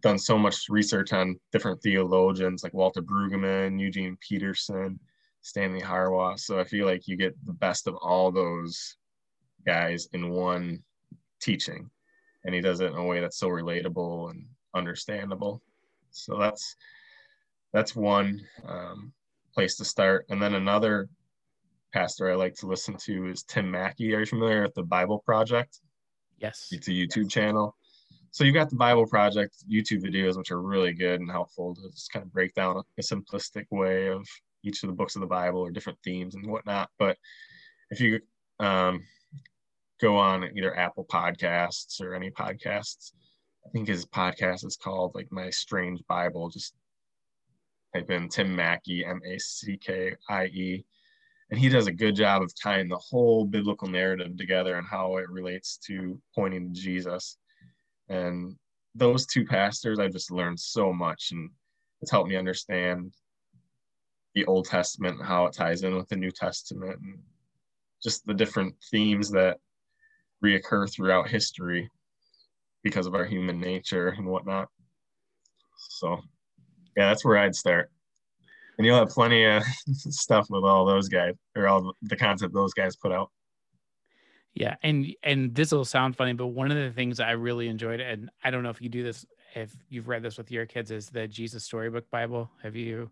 done 0.00 0.18
so 0.18 0.38
much 0.38 0.68
research 0.68 1.12
on 1.12 1.38
different 1.52 1.82
theologians 1.82 2.62
like 2.62 2.74
Walter 2.74 3.02
Brueggemann, 3.02 3.80
Eugene 3.80 4.16
Peterson, 4.20 4.98
Stanley 5.40 5.80
Hauerwas. 5.80 6.40
So 6.40 6.58
I 6.58 6.64
feel 6.64 6.86
like 6.86 7.08
you 7.08 7.16
get 7.16 7.34
the 7.46 7.52
best 7.52 7.86
of 7.86 7.94
all 7.96 8.30
those 8.30 8.96
guys 9.66 10.08
in 10.12 10.30
one 10.30 10.82
teaching, 11.40 11.90
and 12.44 12.54
he 12.54 12.60
does 12.60 12.80
it 12.80 12.92
in 12.92 12.96
a 12.96 13.04
way 13.04 13.20
that's 13.20 13.38
so 13.38 13.48
relatable 13.48 14.30
and 14.30 14.46
understandable. 14.74 15.62
So 16.10 16.38
that's 16.38 16.76
that's 17.72 17.94
one 17.94 18.40
um, 18.66 19.12
place 19.54 19.76
to 19.76 19.84
start. 19.84 20.26
And 20.28 20.40
then 20.40 20.54
another 20.54 21.08
pastor 21.92 22.30
I 22.30 22.34
like 22.34 22.54
to 22.56 22.66
listen 22.66 22.96
to 23.04 23.26
is 23.28 23.42
Tim 23.42 23.70
Mackie. 23.70 24.14
Are 24.14 24.20
you 24.20 24.26
familiar 24.26 24.62
with 24.62 24.74
the 24.74 24.82
Bible 24.82 25.18
Project? 25.18 25.80
Yes. 26.38 26.68
It's 26.70 26.88
a 26.88 26.92
YouTube 26.92 27.30
channel. 27.30 27.76
So 28.38 28.44
you've 28.44 28.54
got 28.54 28.70
the 28.70 28.76
Bible 28.76 29.04
Project 29.04 29.68
YouTube 29.68 30.04
videos, 30.04 30.38
which 30.38 30.52
are 30.52 30.62
really 30.62 30.92
good 30.92 31.20
and 31.20 31.28
helpful 31.28 31.74
to 31.74 31.90
just 31.90 32.12
kind 32.12 32.24
of 32.24 32.32
break 32.32 32.54
down 32.54 32.80
a 32.96 33.02
simplistic 33.02 33.66
way 33.72 34.10
of 34.12 34.24
each 34.62 34.84
of 34.84 34.88
the 34.88 34.94
books 34.94 35.16
of 35.16 35.22
the 35.22 35.26
Bible 35.26 35.58
or 35.58 35.72
different 35.72 35.98
themes 36.04 36.36
and 36.36 36.46
whatnot. 36.46 36.88
But 37.00 37.18
if 37.90 38.00
you 38.00 38.20
um, 38.60 39.02
go 40.00 40.16
on 40.16 40.48
either 40.56 40.78
Apple 40.78 41.04
Podcasts 41.04 42.00
or 42.00 42.14
any 42.14 42.30
podcasts, 42.30 43.10
I 43.66 43.70
think 43.70 43.88
his 43.88 44.06
podcast 44.06 44.64
is 44.64 44.76
called 44.76 45.16
like 45.16 45.32
My 45.32 45.50
Strange 45.50 46.00
Bible. 46.06 46.48
Just 46.48 46.74
type 47.92 48.08
in 48.08 48.28
Tim 48.28 48.54
Mackie, 48.54 49.04
M 49.04 49.20
A 49.26 49.36
C 49.40 49.76
K 49.76 50.14
I 50.28 50.44
E 50.44 50.84
and 51.50 51.58
he 51.58 51.68
does 51.68 51.88
a 51.88 51.92
good 51.92 52.14
job 52.14 52.42
of 52.42 52.54
tying 52.54 52.88
the 52.88 52.98
whole 52.98 53.44
biblical 53.44 53.88
narrative 53.88 54.36
together 54.36 54.76
and 54.76 54.86
how 54.86 55.16
it 55.16 55.28
relates 55.28 55.76
to 55.78 56.20
pointing 56.36 56.72
to 56.72 56.80
Jesus. 56.80 57.36
And 58.08 58.56
those 58.94 59.26
two 59.26 59.44
pastors, 59.44 59.98
I 59.98 60.08
just 60.08 60.30
learned 60.30 60.58
so 60.58 60.92
much, 60.92 61.30
and 61.32 61.50
it's 62.00 62.10
helped 62.10 62.28
me 62.28 62.36
understand 62.36 63.12
the 64.34 64.44
Old 64.46 64.66
Testament 64.66 65.18
and 65.18 65.26
how 65.26 65.46
it 65.46 65.52
ties 65.52 65.82
in 65.82 65.96
with 65.96 66.08
the 66.08 66.16
New 66.16 66.30
Testament, 66.30 66.98
and 67.00 67.18
just 68.02 68.26
the 68.26 68.34
different 68.34 68.74
themes 68.90 69.30
that 69.30 69.58
reoccur 70.44 70.92
throughout 70.92 71.28
history 71.28 71.90
because 72.82 73.06
of 73.06 73.14
our 73.14 73.24
human 73.24 73.60
nature 73.60 74.08
and 74.08 74.26
whatnot. 74.26 74.68
So, 75.90 76.20
yeah, 76.96 77.08
that's 77.08 77.24
where 77.24 77.38
I'd 77.38 77.56
start 77.56 77.90
and 78.78 78.86
you'll 78.86 78.98
have 78.98 79.08
plenty 79.08 79.44
of 79.44 79.62
stuff 79.92 80.46
with 80.48 80.64
all 80.64 80.86
those 80.86 81.08
guys 81.08 81.34
or 81.56 81.68
all 81.68 81.92
the 82.02 82.16
content 82.16 82.52
those 82.52 82.72
guys 82.72 82.96
put 82.96 83.12
out. 83.12 83.30
Yeah, 84.54 84.76
and 84.82 85.06
and 85.22 85.54
this 85.54 85.72
will 85.72 85.84
sound 85.84 86.16
funny, 86.16 86.32
but 86.32 86.48
one 86.48 86.70
of 86.70 86.76
the 86.76 86.90
things 86.90 87.20
I 87.20 87.32
really 87.32 87.68
enjoyed, 87.68 88.00
and 88.00 88.30
I 88.42 88.50
don't 88.50 88.62
know 88.62 88.70
if 88.70 88.80
you 88.80 88.88
do 88.88 89.02
this, 89.02 89.24
if 89.54 89.74
you've 89.88 90.08
read 90.08 90.22
this 90.22 90.36
with 90.36 90.50
your 90.50 90.66
kids, 90.66 90.90
is 90.90 91.08
the 91.10 91.28
Jesus 91.28 91.64
Storybook 91.64 92.10
Bible. 92.10 92.50
Have 92.62 92.74
you 92.74 93.10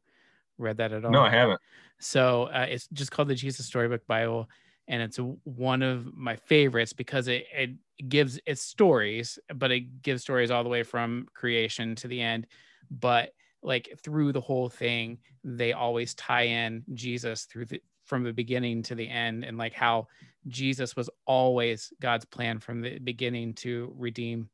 read 0.59 0.77
that 0.79 0.93
at 0.93 1.05
all? 1.05 1.13
No, 1.13 1.21
I 1.21 1.31
haven't. 1.31 1.61
So 1.99 2.45
uh, 2.45 2.67
it's 2.69 2.89
just 2.93 3.13
called 3.13 3.29
the 3.29 3.35
Jesus 3.35 3.67
Storybook 3.67 4.07
Bible, 4.07 4.49
and 4.89 5.01
it's 5.03 5.19
one 5.45 5.83
of 5.83 6.13
my 6.17 6.37
favorites 6.37 6.93
because 6.93 7.29
it 7.29 7.47
it 7.55 7.71
gives 8.09 8.41
its 8.47 8.63
stories, 8.63 9.39
but 9.55 9.71
it 9.71 10.03
gives 10.03 10.23
stories 10.23 10.51
all 10.51 10.65
the 10.65 10.69
way 10.71 10.83
from 10.83 11.29
creation 11.33 11.95
to 11.97 12.09
the 12.09 12.21
end, 12.21 12.47
but 12.91 13.33
like 13.67 13.99
through 14.03 14.33
the 14.33 14.41
whole 14.41 14.69
thing 14.69 15.19
they 15.45 15.73
always 15.73 16.15
tie 16.15 16.43
in 16.43 16.85
jesus 16.95 17.45
through 17.45 17.65
the 17.65 17.83
from 18.05 18.23
the 18.23 18.33
beginning 18.33 18.83
to 18.83 18.95
the 18.95 19.09
end 19.09 19.45
and 19.45 19.59
like 19.59 19.75
how 19.75 20.07
jesus 20.49 20.97
was 20.97 21.11
always 21.27 21.93
god's 22.01 22.25
plan 22.25 22.59
from 22.59 22.81
the 22.81 22.99
beginning 22.99 23.55
to 23.55 23.93
redeem 23.97 24.49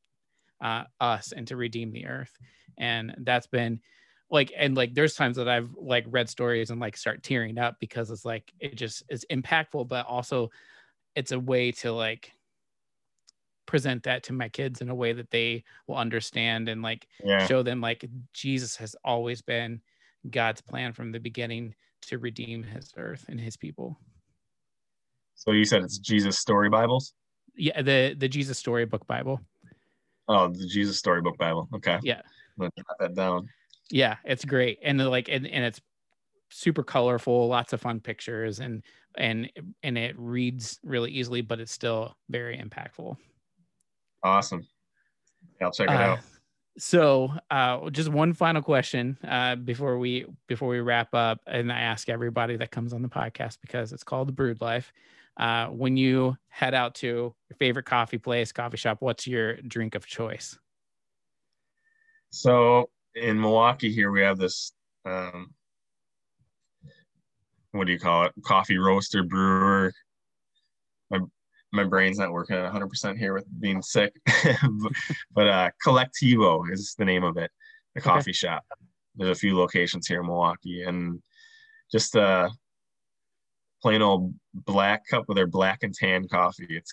uh, 0.62 0.84
us 1.00 1.32
and 1.32 1.48
to 1.48 1.56
redeem 1.56 1.90
the 1.90 2.06
earth 2.06 2.38
and 2.78 3.14
that's 3.18 3.48
been 3.48 3.80
like 4.30 4.52
and 4.56 4.76
like 4.76 4.94
there's 4.94 5.14
times 5.14 5.36
that 5.36 5.48
i've 5.48 5.70
like 5.76 6.04
read 6.08 6.28
stories 6.28 6.70
and 6.70 6.80
like 6.80 6.96
start 6.96 7.22
tearing 7.22 7.58
up 7.58 7.76
because 7.80 8.10
it's 8.10 8.24
like 8.24 8.52
it 8.60 8.76
just 8.76 9.02
is 9.08 9.26
impactful 9.30 9.88
but 9.88 10.06
also 10.06 10.50
it's 11.16 11.32
a 11.32 11.38
way 11.38 11.72
to 11.72 11.92
like 11.92 12.32
present 13.66 14.02
that 14.02 14.22
to 14.24 14.32
my 14.32 14.48
kids 14.48 14.80
in 14.80 14.90
a 14.90 14.94
way 14.94 15.12
that 15.12 15.30
they 15.30 15.64
will 15.86 15.96
understand 15.96 16.68
and 16.68 16.82
like 16.82 17.06
yeah. 17.24 17.46
show 17.46 17.62
them 17.62 17.80
like 17.80 18.04
Jesus 18.32 18.76
has 18.76 18.94
always 19.04 19.40
been 19.40 19.80
God's 20.30 20.60
plan 20.60 20.92
from 20.92 21.12
the 21.12 21.20
beginning 21.20 21.74
to 22.02 22.18
redeem 22.18 22.62
his 22.62 22.92
earth 22.96 23.24
and 23.28 23.40
his 23.40 23.56
people. 23.56 23.98
So 25.34 25.52
you 25.52 25.64
said 25.64 25.82
it's 25.82 25.98
Jesus 25.98 26.38
story 26.38 26.68
Bibles? 26.68 27.14
Yeah, 27.56 27.82
the 27.82 28.14
the 28.16 28.28
Jesus 28.28 28.58
storybook 28.58 29.06
Bible. 29.06 29.40
Oh, 30.28 30.48
the 30.48 30.66
Jesus 30.66 30.98
storybook 30.98 31.36
Bible. 31.36 31.68
Okay. 31.74 31.98
Yeah. 32.02 32.22
Jot 32.60 32.72
that 33.00 33.14
down. 33.14 33.48
Yeah, 33.90 34.16
it's 34.24 34.44
great. 34.44 34.78
And 34.82 34.98
like 34.98 35.28
and, 35.28 35.46
and 35.46 35.64
it's 35.64 35.80
super 36.50 36.82
colorful, 36.82 37.48
lots 37.48 37.72
of 37.72 37.80
fun 37.80 38.00
pictures 38.00 38.60
and 38.60 38.82
and 39.16 39.50
and 39.82 39.98
it 39.98 40.14
reads 40.18 40.78
really 40.82 41.10
easily, 41.10 41.40
but 41.40 41.60
it's 41.60 41.72
still 41.72 42.16
very 42.30 42.56
impactful. 42.56 43.16
Awesome. 44.22 44.66
Yeah, 45.60 45.66
I'll 45.66 45.72
check 45.72 45.88
it 45.88 45.96
uh, 45.96 45.98
out. 45.98 46.18
So, 46.78 47.30
uh, 47.50 47.90
just 47.90 48.08
one 48.08 48.32
final 48.32 48.62
question 48.62 49.18
uh, 49.28 49.56
before 49.56 49.98
we 49.98 50.26
before 50.46 50.68
we 50.68 50.80
wrap 50.80 51.14
up, 51.14 51.40
and 51.46 51.70
I 51.70 51.80
ask 51.80 52.08
everybody 52.08 52.56
that 52.56 52.70
comes 52.70 52.92
on 52.92 53.02
the 53.02 53.08
podcast 53.08 53.58
because 53.60 53.92
it's 53.92 54.04
called 54.04 54.28
the 54.28 54.32
Brewed 54.32 54.60
Life. 54.60 54.92
Uh, 55.36 55.66
when 55.68 55.96
you 55.96 56.36
head 56.48 56.74
out 56.74 56.94
to 56.96 57.06
your 57.06 57.56
favorite 57.58 57.86
coffee 57.86 58.18
place, 58.18 58.52
coffee 58.52 58.76
shop, 58.76 58.98
what's 59.00 59.26
your 59.26 59.56
drink 59.56 59.94
of 59.94 60.06
choice? 60.06 60.58
So 62.30 62.90
in 63.14 63.40
Milwaukee 63.40 63.92
here, 63.92 64.10
we 64.10 64.22
have 64.22 64.38
this. 64.38 64.72
Um, 65.04 65.54
what 67.72 67.86
do 67.86 67.92
you 67.92 67.98
call 67.98 68.24
it? 68.24 68.32
Coffee 68.44 68.78
roaster 68.78 69.22
brewer. 69.22 69.92
My 71.10 71.20
my 71.72 71.84
brain's 71.84 72.18
not 72.18 72.32
working 72.32 72.56
100% 72.56 73.16
here 73.16 73.32
with 73.32 73.46
being 73.60 73.80
sick, 73.80 74.12
but 75.34 75.48
uh, 75.48 75.70
Colectivo 75.84 76.70
is 76.70 76.94
the 76.98 77.04
name 77.04 77.24
of 77.24 77.38
it, 77.38 77.50
the 77.94 78.00
coffee 78.00 78.30
okay. 78.30 78.32
shop. 78.32 78.64
There's 79.16 79.36
a 79.36 79.40
few 79.40 79.56
locations 79.56 80.06
here 80.06 80.20
in 80.20 80.26
Milwaukee, 80.26 80.82
and 80.82 81.22
just 81.90 82.16
uh, 82.16 82.50
plain 83.82 84.02
old 84.02 84.32
black 84.54 85.06
cup 85.08 85.24
with 85.28 85.36
their 85.36 85.46
black 85.46 85.82
and 85.82 85.94
tan 85.94 86.28
coffee. 86.28 86.66
It's 86.70 86.92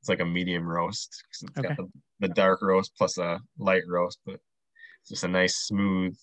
it's 0.00 0.08
like 0.08 0.20
a 0.20 0.24
medium 0.24 0.66
roast. 0.66 1.24
It's 1.30 1.44
okay. 1.58 1.68
got 1.68 1.76
the, 1.76 1.88
the 2.20 2.28
dark 2.28 2.60
roast 2.62 2.92
plus 2.96 3.18
a 3.18 3.40
light 3.58 3.84
roast, 3.86 4.18
but 4.26 4.40
it's 5.00 5.10
just 5.10 5.24
a 5.24 5.28
nice 5.28 5.56
smooth 5.56 6.16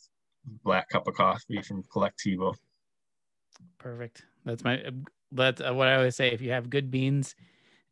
black 0.63 0.89
cup 0.89 1.07
of 1.07 1.15
coffee 1.15 1.61
from 1.61 1.83
Colectivo. 1.83 2.55
Perfect. 3.79 4.23
That's 4.45 4.63
my 4.63 4.83
that's 5.31 5.61
uh, 5.61 5.73
what 5.73 5.87
I 5.87 5.95
always 5.95 6.15
say. 6.15 6.31
If 6.31 6.41
you 6.41 6.51
have 6.51 6.69
good 6.69 6.91
beans 6.91 7.35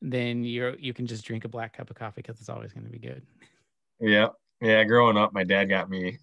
then 0.02 0.44
you're 0.44 0.76
you 0.78 0.94
can 0.94 1.08
just 1.08 1.26
drink 1.26 1.46
a 1.46 1.50
black 1.50 1.76
cup 1.76 1.90
of 1.90 1.96
coffee 1.96 2.22
because 2.22 2.40
it's 2.40 2.50
always 2.50 2.74
going 2.74 2.86
to 2.86 2.92
be 2.92 3.00
good. 3.00 3.22
Yeah, 4.00 4.28
yeah. 4.62 4.84
Growing 4.84 5.18
up, 5.18 5.34
my 5.34 5.44
dad 5.44 5.66
got 5.66 5.90
me 5.90 6.18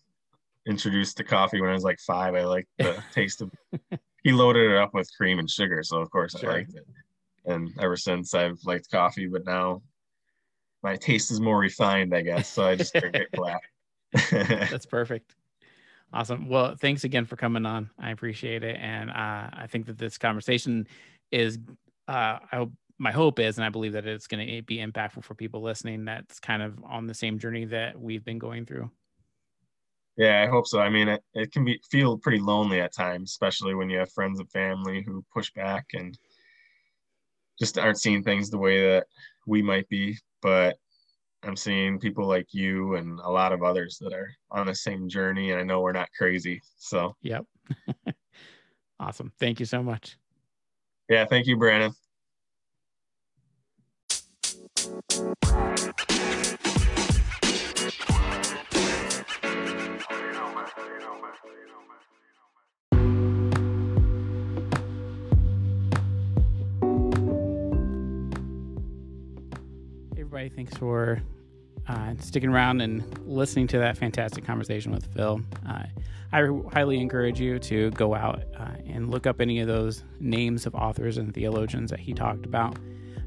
introduced 0.66 1.16
to 1.16 1.24
coffee 1.24 1.60
when 1.60 1.70
I 1.70 1.74
was 1.74 1.84
like 1.84 1.98
five. 1.98 2.34
I 2.34 2.44
liked 2.44 2.68
the 2.78 3.02
taste 3.14 3.42
of. 3.42 3.50
He 4.22 4.32
loaded 4.32 4.70
it 4.70 4.76
up 4.76 4.94
with 4.94 5.10
cream 5.16 5.38
and 5.38 5.50
sugar, 5.50 5.82
so 5.82 5.98
of 5.98 6.10
course 6.10 6.38
sure. 6.38 6.50
I 6.50 6.54
liked 6.54 6.74
it. 6.74 6.86
And 7.44 7.70
ever 7.80 7.96
since 7.96 8.34
I've 8.34 8.58
liked 8.64 8.90
coffee, 8.90 9.26
but 9.26 9.44
now 9.44 9.82
my 10.82 10.96
taste 10.96 11.30
is 11.30 11.40
more 11.40 11.58
refined, 11.58 12.14
I 12.14 12.22
guess. 12.22 12.48
So 12.48 12.64
I 12.64 12.76
just 12.76 12.94
drink 12.94 13.16
it 13.16 13.28
black. 13.32 13.62
That's 14.30 14.86
perfect. 14.86 15.34
Awesome. 16.12 16.48
Well, 16.48 16.76
thanks 16.76 17.04
again 17.04 17.24
for 17.24 17.36
coming 17.36 17.64
on. 17.64 17.90
I 17.98 18.10
appreciate 18.10 18.62
it, 18.62 18.76
and 18.78 19.10
uh, 19.10 19.48
I 19.52 19.66
think 19.68 19.86
that 19.86 19.98
this 19.98 20.18
conversation 20.18 20.86
is. 21.30 21.58
Uh, 22.08 22.38
I 22.50 22.56
hope 22.56 22.72
my 22.98 23.10
hope 23.10 23.38
is, 23.38 23.56
and 23.56 23.64
I 23.64 23.70
believe 23.70 23.94
that 23.94 24.06
it's 24.06 24.26
going 24.26 24.46
to 24.46 24.62
be 24.62 24.78
impactful 24.78 25.24
for 25.24 25.34
people 25.34 25.62
listening. 25.62 26.04
That's 26.04 26.38
kind 26.38 26.62
of 26.62 26.78
on 26.84 27.06
the 27.06 27.14
same 27.14 27.38
journey 27.38 27.64
that 27.66 27.98
we've 27.98 28.24
been 28.24 28.38
going 28.38 28.66
through. 28.66 28.90
Yeah, 30.16 30.42
I 30.42 30.46
hope 30.46 30.66
so. 30.66 30.80
I 30.80 30.90
mean, 30.90 31.08
it, 31.08 31.22
it 31.34 31.52
can 31.52 31.64
be 31.64 31.80
feel 31.90 32.18
pretty 32.18 32.38
lonely 32.38 32.80
at 32.80 32.94
times, 32.94 33.30
especially 33.30 33.74
when 33.74 33.88
you 33.88 33.98
have 33.98 34.12
friends 34.12 34.40
and 34.40 34.50
family 34.50 35.02
who 35.02 35.24
push 35.32 35.50
back 35.52 35.86
and 35.94 36.18
just 37.58 37.78
aren't 37.78 37.98
seeing 37.98 38.22
things 38.22 38.50
the 38.50 38.58
way 38.58 38.82
that 38.90 39.06
we 39.46 39.62
might 39.62 39.88
be. 39.88 40.18
But 40.42 40.76
I'm 41.42 41.56
seeing 41.56 41.98
people 41.98 42.26
like 42.26 42.52
you 42.52 42.96
and 42.96 43.18
a 43.20 43.30
lot 43.30 43.52
of 43.52 43.62
others 43.62 43.98
that 44.00 44.12
are 44.12 44.30
on 44.50 44.66
the 44.66 44.74
same 44.74 45.08
journey, 45.08 45.50
and 45.50 45.60
I 45.60 45.64
know 45.64 45.80
we're 45.80 45.92
not 45.92 46.08
crazy. 46.16 46.60
So, 46.76 47.16
yep. 47.22 47.44
awesome. 49.00 49.32
Thank 49.40 49.60
you 49.60 49.66
so 49.66 49.82
much. 49.82 50.18
Yeah, 51.08 51.24
thank 51.24 51.46
you, 51.46 51.56
Brandon. 51.56 51.92
Everybody. 70.32 70.48
Thanks 70.48 70.74
for 70.78 71.20
uh, 71.88 72.14
sticking 72.18 72.48
around 72.48 72.80
and 72.80 73.04
listening 73.28 73.66
to 73.66 73.78
that 73.80 73.98
fantastic 73.98 74.46
conversation 74.46 74.90
with 74.90 75.04
Phil. 75.12 75.42
Uh, 75.68 75.82
I 76.32 76.48
highly 76.72 77.00
encourage 77.00 77.38
you 77.38 77.58
to 77.58 77.90
go 77.90 78.14
out 78.14 78.42
uh, 78.58 78.70
and 78.86 79.10
look 79.10 79.26
up 79.26 79.42
any 79.42 79.60
of 79.60 79.68
those 79.68 80.04
names 80.20 80.64
of 80.64 80.74
authors 80.74 81.18
and 81.18 81.34
theologians 81.34 81.90
that 81.90 82.00
he 82.00 82.14
talked 82.14 82.46
about. 82.46 82.78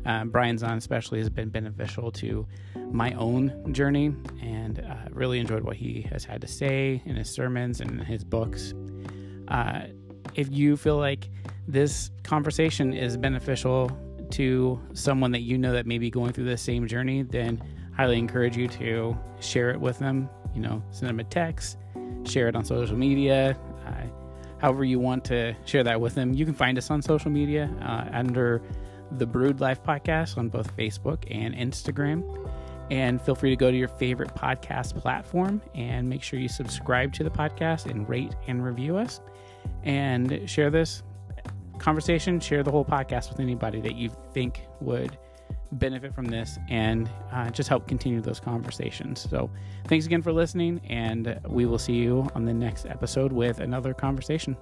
Uh, 0.04 0.26
Brian 0.26 0.58
Zahnd, 0.58 0.78
especially, 0.78 1.20
has 1.20 1.30
been 1.30 1.50
beneficial 1.50 2.12
to 2.14 2.48
my 2.90 3.14
own 3.14 3.72
journey 3.72 4.12
and 4.42 4.80
uh, 4.80 4.96
really 5.12 5.40
enjoyed 5.40 5.64
what 5.64 5.76
he 5.76 6.02
has 6.10 6.26
had 6.26 6.42
to 6.42 6.48
say 6.48 7.04
in 7.06 7.16
his 7.16 7.30
sermons 7.30 7.82
and 7.82 8.02
his 8.02 8.24
books. 8.24 8.74
Uh, 9.50 9.82
if 10.34 10.52
you 10.52 10.76
feel 10.76 10.98
like 10.98 11.30
this 11.68 12.10
conversation 12.24 12.94
is 12.94 13.16
beneficial 13.16 13.96
to 14.32 14.80
someone 14.94 15.32
that 15.32 15.42
you 15.42 15.58
know 15.58 15.72
that 15.74 15.86
may 15.86 15.98
be 15.98 16.10
going 16.10 16.34
through 16.34 16.46
the 16.46 16.58
same 16.58 16.88
journey, 16.88 17.24
then 17.24 17.62
highly 17.96 18.18
encourage 18.18 18.58
you 18.58 18.68
to 18.68 19.18
share 19.40 19.72
it 19.72 19.80
with 19.80 20.00
them. 20.00 20.30
You 20.54 20.62
know, 20.62 20.84
send 20.92 21.10
them 21.10 21.20
a 21.20 21.24
text, 21.24 21.78
share 22.24 22.48
it 22.48 22.56
on 22.56 22.64
social 22.64 22.98
media, 22.98 23.58
uh, 23.86 24.08
however 24.60 24.84
you 24.84 25.00
want 25.00 25.26
to 25.26 25.56
share 25.66 25.84
that 25.84 26.00
with 26.00 26.16
them. 26.16 26.34
You 26.34 26.46
can 26.46 26.54
find 26.54 26.78
us 26.78 26.90
on 26.90 27.02
social 27.02 27.32
media 27.32 27.70
uh, 27.82 28.10
under 28.16 28.62
the 29.12 29.26
Brewed 29.26 29.60
Life 29.60 29.84
Podcast 29.84 30.38
on 30.38 30.50
both 30.50 30.76
Facebook 30.76 31.24
and 31.30 31.54
Instagram. 31.56 32.24
And 32.92 33.20
feel 33.22 33.36
free 33.36 33.50
to 33.50 33.56
go 33.56 33.72
to 33.72 33.78
your 33.78 33.88
favorite 33.88 34.36
podcast 34.36 34.96
platform 34.96 35.62
and 35.74 36.08
make 36.08 36.22
sure 36.22 36.40
you 36.40 36.48
subscribe 36.48 37.14
to 37.14 37.24
the 37.24 37.32
podcast 37.32 37.90
and 37.90 38.08
rate 38.08 38.36
and 38.48 38.64
review 38.64 38.98
us. 38.98 39.22
And 39.84 40.48
share 40.48 40.70
this 40.70 41.02
conversation, 41.80 42.40
share 42.40 42.64
the 42.64 42.72
whole 42.72 42.86
podcast 42.86 43.30
with 43.30 43.40
anybody 43.40 43.82
that 43.82 43.96
you 43.96 44.10
think 44.34 44.68
would 44.82 45.18
benefit 45.74 46.14
from 46.14 46.26
this 46.26 46.58
and 46.70 47.10
uh, 47.32 47.50
just 47.50 47.70
help 47.70 47.88
continue 47.88 48.22
those 48.22 48.40
conversations. 48.40 49.28
So, 49.30 49.50
thanks 49.88 50.06
again 50.06 50.22
for 50.22 50.32
listening, 50.32 50.82
and 50.90 51.40
we 51.48 51.66
will 51.66 51.80
see 51.80 51.94
you 51.94 52.30
on 52.36 52.46
the 52.46 52.54
next 52.54 52.86
episode 52.86 53.32
with 53.32 53.60
another 53.60 53.94
conversation. 53.94 54.56